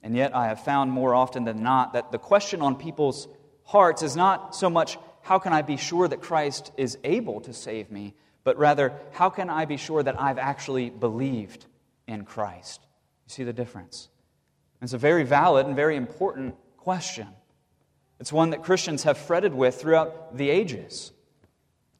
And 0.02 0.14
yet, 0.14 0.36
I 0.36 0.48
have 0.48 0.64
found 0.64 0.90
more 0.92 1.14
often 1.14 1.44
than 1.44 1.62
not 1.62 1.94
that 1.94 2.12
the 2.12 2.18
question 2.18 2.60
on 2.60 2.76
people's 2.76 3.26
hearts 3.64 4.02
is 4.02 4.16
not 4.16 4.54
so 4.54 4.68
much 4.68 4.98
how 5.22 5.38
can 5.38 5.54
I 5.54 5.62
be 5.62 5.78
sure 5.78 6.06
that 6.06 6.20
Christ 6.20 6.70
is 6.76 6.98
able 7.02 7.40
to 7.42 7.54
save 7.54 7.90
me, 7.90 8.14
but 8.44 8.58
rather 8.58 8.92
how 9.12 9.30
can 9.30 9.50
I 9.50 9.64
be 9.64 9.76
sure 9.76 10.02
that 10.02 10.20
I've 10.20 10.38
actually 10.38 10.90
believed 10.90 11.66
in 12.06 12.24
Christ? 12.24 12.80
You 13.26 13.32
see 13.32 13.44
the 13.44 13.52
difference? 13.52 14.08
It's 14.82 14.92
a 14.92 14.98
very 14.98 15.24
valid 15.24 15.66
and 15.66 15.74
very 15.74 15.96
important 15.96 16.54
question. 16.76 17.28
It's 18.20 18.32
one 18.32 18.50
that 18.50 18.62
Christians 18.62 19.04
have 19.04 19.16
fretted 19.16 19.54
with 19.54 19.80
throughout 19.80 20.36
the 20.36 20.50
ages. 20.50 21.10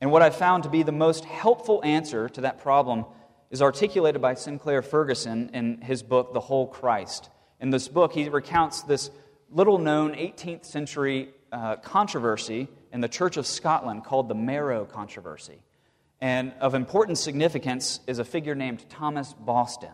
And 0.01 0.11
what 0.13 0.21
I've 0.21 0.37
found 0.37 0.65
to 0.65 0.69
be 0.69 0.83
the 0.83 0.93
most 0.93 1.25
helpful 1.25 1.81
answer 1.83 2.29
to 2.29 2.43
that 2.43 2.61
problem 2.61 3.07
is 3.51 3.63
articulated 3.63 4.21
by 4.21 4.35
Sinclair 4.35 4.83
Ferguson 4.83 5.51
in 5.55 5.81
his 5.81 6.03
book, 6.03 6.35
The 6.35 6.41
Whole 6.41 6.67
Christ. 6.67 7.31
In 7.61 7.71
this 7.71 7.89
book, 7.89 8.13
he 8.13 8.29
recounts 8.29 8.83
this 8.83 9.11
little 9.51 9.79
known 9.79 10.13
18th 10.13 10.67
century 10.67 11.31
uh, 11.53 11.77
controversy 11.77 12.69
in 12.93 13.01
the 13.01 13.09
Church 13.09 13.37
of 13.37 13.47
Scotland 13.47 14.05
called 14.05 14.29
the 14.29 14.35
Marrow 14.35 14.85
Controversy. 14.85 15.63
And 16.25 16.55
of 16.59 16.73
important 16.73 17.19
significance 17.19 18.01
is 18.07 18.19
a 18.19 18.25
figure 18.25 18.55
named 18.55 18.89
Thomas 18.89 19.35
Boston. 19.35 19.91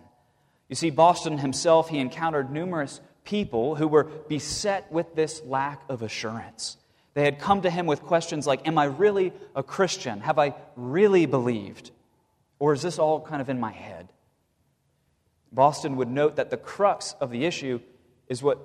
You 0.69 0.77
see, 0.77 0.91
Boston 0.91 1.39
himself, 1.39 1.89
he 1.89 1.99
encountered 1.99 2.53
numerous 2.53 3.01
people 3.25 3.75
who 3.75 3.89
were 3.89 4.05
beset 4.05 4.93
with 4.93 5.13
this 5.17 5.43
lack 5.45 5.83
of 5.89 6.03
assurance. 6.03 6.77
They 7.15 7.25
had 7.25 7.41
come 7.41 7.63
to 7.63 7.71
him 7.71 7.87
with 7.87 8.03
questions 8.03 8.47
like 8.47 8.69
Am 8.69 8.79
I 8.79 8.85
really 8.85 9.33
a 9.57 9.65
Christian? 9.65 10.21
Have 10.21 10.39
I 10.39 10.55
really 10.77 11.27
believed? 11.27 11.91
Or 12.61 12.75
is 12.75 12.83
this 12.83 13.01
all 13.01 13.21
kind 13.21 13.43
of 13.43 13.49
in 13.49 13.59
my 13.59 13.73
head? 13.73 14.13
Boston 15.51 15.97
would 15.97 16.09
note 16.09 16.37
that 16.37 16.51
the 16.51 16.57
crux 16.57 17.17
of 17.21 17.33
the 17.33 17.45
issue 17.45 17.81
is 18.29 18.41
what 18.41 18.61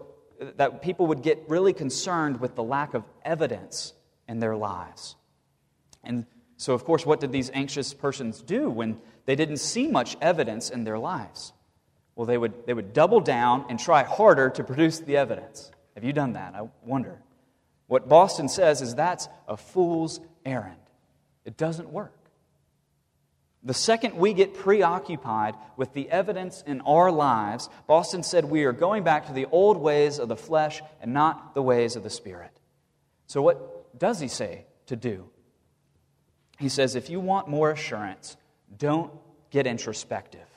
that 0.58 0.84
people 0.84 1.08
would 1.08 1.24
get 1.24 1.44
really 1.48 1.74
concerned 1.74 2.40
with 2.40 2.54
the 2.54 2.62
lack 2.62 2.94
of 2.94 3.04
evidence 3.24 3.94
in 4.28 4.38
their 4.38 4.56
lives. 4.56 5.16
And 6.04 6.28
so, 6.58 6.74
of 6.74 6.86
course, 6.86 7.06
what 7.06 7.20
did 7.20 7.32
these 7.32 7.52
anxious 7.54 7.94
persons 7.94 8.42
do 8.42 8.70
when 8.70 9.00
they 9.26 9.36
didn't 9.36 9.58
see 9.58 9.88
much 9.88 10.16
evidence 10.22 10.70
in 10.70 10.84
their 10.84 10.98
lives? 10.98 11.52
Well, 12.16 12.26
they 12.26 12.38
would, 12.38 12.66
they 12.66 12.74
would 12.74 12.94
double 12.94 13.20
down 13.20 13.66
and 13.70 13.78
try 13.78 14.04
harder 14.04 14.50
to 14.52 14.64
produce 14.64 15.00
the 15.00 15.18
evidence. 15.18 15.72
Have 15.96 16.06
you 16.06 16.14
done 16.14 16.34
that? 16.34 16.56
I 16.56 16.68
wonder. 16.84 17.20
What 17.88 18.08
Boston 18.08 18.48
says 18.48 18.82
is 18.82 18.96
that's 18.96 19.28
a 19.48 19.58
fool's 19.58 20.22
errand. 20.46 20.78
It 21.44 21.58
doesn't 21.58 21.90
work. 21.90 22.14
The 23.64 23.74
second 23.74 24.16
we 24.16 24.34
get 24.34 24.54
preoccupied 24.54 25.56
with 25.76 25.94
the 25.94 26.10
evidence 26.10 26.64
in 26.66 26.82
our 26.82 27.12
lives, 27.12 27.68
Boston 27.88 28.24
said 28.24 28.46
we 28.46 28.64
are 28.64 28.72
going 28.72 29.04
back 29.04 29.26
to 29.26 29.34
the 29.34 29.48
old 29.48 29.78
ways 29.78 30.20
of 30.20 30.30
the 30.30 30.36
flesh 30.36 30.82
and 31.02 31.14
not 31.14 31.56
the 31.56 31.64
ways 31.64 31.96
of 31.96 32.04
the 32.04 32.10
Spirit. 32.10 32.52
So, 33.28 33.42
what 33.42 33.98
does 33.98 34.20
he 34.20 34.28
say 34.28 34.66
to 34.86 34.96
do? 34.96 35.30
He 36.58 36.70
says, 36.70 36.96
if 36.96 37.10
you 37.10 37.20
want 37.20 37.48
more 37.48 37.72
assurance, 37.72 38.38
don't 38.78 39.12
get 39.50 39.68
introspective. 39.68 40.48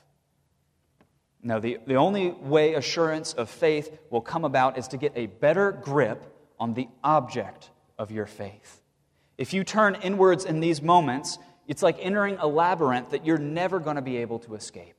No, 1.42 1.60
the, 1.60 1.78
the 1.86 1.94
only 1.94 2.30
way 2.30 2.74
assurance 2.74 3.32
of 3.32 3.48
faith 3.48 3.96
will 4.10 4.20
come 4.20 4.44
about 4.44 4.76
is 4.76 4.88
to 4.88 4.96
get 4.96 5.12
a 5.14 5.26
better 5.26 5.72
grip 5.72 6.22
on 6.58 6.74
the 6.74 6.88
object 7.04 7.70
of 7.98 8.10
your 8.10 8.26
faith. 8.26 8.82
If 9.36 9.52
you 9.52 9.62
turn 9.62 9.96
inwards 10.02 10.44
in 10.44 10.60
these 10.60 10.82
moments, 10.82 11.38
it's 11.68 11.82
like 11.82 11.96
entering 12.00 12.38
a 12.38 12.46
labyrinth 12.46 13.10
that 13.10 13.24
you're 13.24 13.38
never 13.38 13.78
going 13.78 13.96
to 13.96 14.02
be 14.02 14.16
able 14.16 14.40
to 14.40 14.54
escape. 14.54 14.96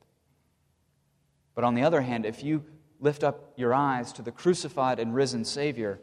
But 1.54 1.64
on 1.64 1.74
the 1.74 1.82
other 1.82 2.00
hand, 2.00 2.24
if 2.24 2.42
you 2.42 2.64
lift 3.00 3.22
up 3.22 3.52
your 3.56 3.74
eyes 3.74 4.12
to 4.14 4.22
the 4.22 4.32
crucified 4.32 4.98
and 4.98 5.14
risen 5.14 5.44
Savior, 5.44 6.00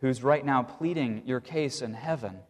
who's 0.00 0.22
right 0.22 0.44
now 0.44 0.62
pleading 0.62 1.22
your 1.24 1.40
case 1.40 1.80
in 1.80 1.94
heaven, 1.94 2.40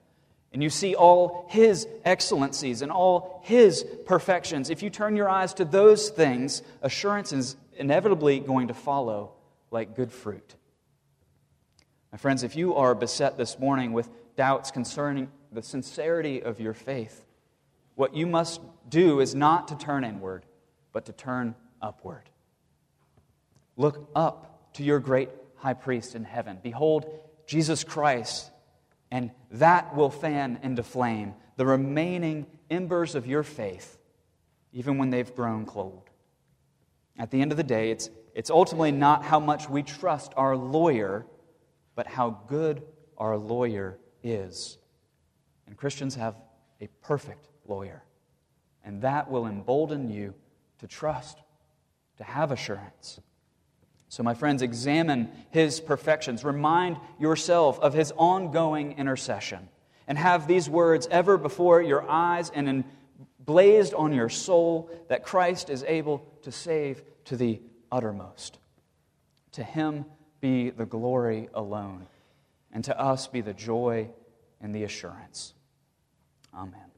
and 0.53 0.62
you 0.62 0.69
see 0.69 0.95
all 0.95 1.47
his 1.49 1.87
excellencies 2.05 2.83
and 2.83 2.93
all 2.93 3.41
his 3.45 3.85
perfections, 4.07 4.69
if 4.71 4.83
you 4.83 4.91
turn 4.91 5.17
your 5.17 5.29
eyes 5.29 5.55
to 5.55 5.65
those 5.65 6.11
things, 6.11 6.62
assurance 6.83 7.33
is 7.33 7.57
inevitably 7.77 8.41
going 8.41 8.69
to 8.69 8.75
follow 8.75 9.33
like 9.71 9.97
good 9.97 10.12
fruit. 10.12 10.55
My 12.12 12.19
friends, 12.19 12.43
if 12.43 12.55
you 12.57 12.75
are 12.75 12.95
beset 12.95 13.38
this 13.38 13.59
morning 13.59 13.95
with 13.95 14.09
doubts 14.37 14.71
concerning 14.71 15.31
the 15.51 15.62
sincerity 15.62 16.43
of 16.43 16.61
your 16.61 16.75
faith, 16.75 17.25
what 17.95 18.15
you 18.15 18.27
must 18.27 18.61
do 18.88 19.21
is 19.21 19.35
not 19.35 19.69
to 19.69 19.77
turn 19.77 20.05
inward, 20.05 20.45
but 20.93 21.07
to 21.07 21.12
turn 21.12 21.55
upward. 21.81 22.29
Look 23.77 24.11
up 24.15 24.73
to 24.75 24.83
your 24.83 24.99
great 24.99 25.31
high 25.57 25.75
priest 25.75 26.15
in 26.15 26.25
heaven. 26.25 26.59
Behold, 26.62 27.07
Jesus 27.47 27.85
Christ, 27.85 28.51
and 29.11 29.31
that 29.53 29.95
will 29.95 30.11
fan 30.11 30.59
into 30.62 30.83
flame 30.83 31.35
the 31.57 31.67
remaining 31.67 32.47
embers 32.71 33.15
of 33.15 33.27
your 33.27 33.43
faith, 33.43 33.99
even 34.73 34.99
when 34.99 35.11
they've 35.11 35.35
grown 35.35 35.67
cold. 35.67 36.09
At 37.19 37.31
the 37.31 37.43
end 37.43 37.53
of 37.53 37.59
the 37.59 37.62
day, 37.62 37.91
it's, 37.91 38.09
it's 38.35 38.51
ultimately 38.51 38.93
not 38.93 39.23
how 39.23 39.38
much 39.38 39.69
we 39.69 39.83
trust 39.83 40.33
our 40.37 40.57
lawyer, 40.57 41.27
but 41.95 42.07
how 42.07 42.41
good 42.49 42.83
our 43.19 43.37
lawyer 43.37 43.99
is. 44.23 44.79
And 45.67 45.77
Christians 45.77 46.15
have 46.15 46.37
a 46.81 46.88
perfect 47.03 47.49
lawyer. 47.67 48.03
And 48.85 49.03
that 49.03 49.31
will 49.31 49.47
embolden 49.47 50.11
you 50.11 50.35
to 50.79 50.87
trust, 50.87 51.38
to 52.17 52.25
have 52.25 52.51
assurance. 52.51 53.21
So, 54.12 54.22
my 54.22 54.35
friends, 54.35 54.61
examine 54.61 55.31
his 55.53 55.81
perfections. 55.81 56.44
Remind 56.44 56.98
yourself 57.18 57.81
of 57.81 57.94
his 57.94 58.12
ongoing 58.18 58.98
intercession. 58.98 59.70
And 60.07 60.18
have 60.18 60.46
these 60.46 60.68
words 60.68 61.09
ever 61.11 61.38
before 61.38 61.81
your 61.81 62.07
eyes 62.07 62.51
and 62.55 62.85
blazed 63.40 63.94
on 63.94 64.12
your 64.12 64.29
soul 64.29 64.90
that 65.09 65.22
Christ 65.25 65.70
is 65.70 65.83
able 65.85 66.31
to 66.42 66.53
save 66.53 67.03
to 67.25 67.38
the 67.38 67.62
uttermost. 67.90 68.59
To 69.53 69.64
him 69.64 70.05
be 70.42 70.68
the 70.68 70.85
glory 70.85 71.48
alone, 71.55 72.07
and 72.70 72.85
to 72.85 73.01
us 73.01 73.29
be 73.29 73.40
the 73.40 73.55
joy 73.55 74.11
and 74.61 74.75
the 74.75 74.85
assurance. 74.85 75.55
Amen. 76.55 76.91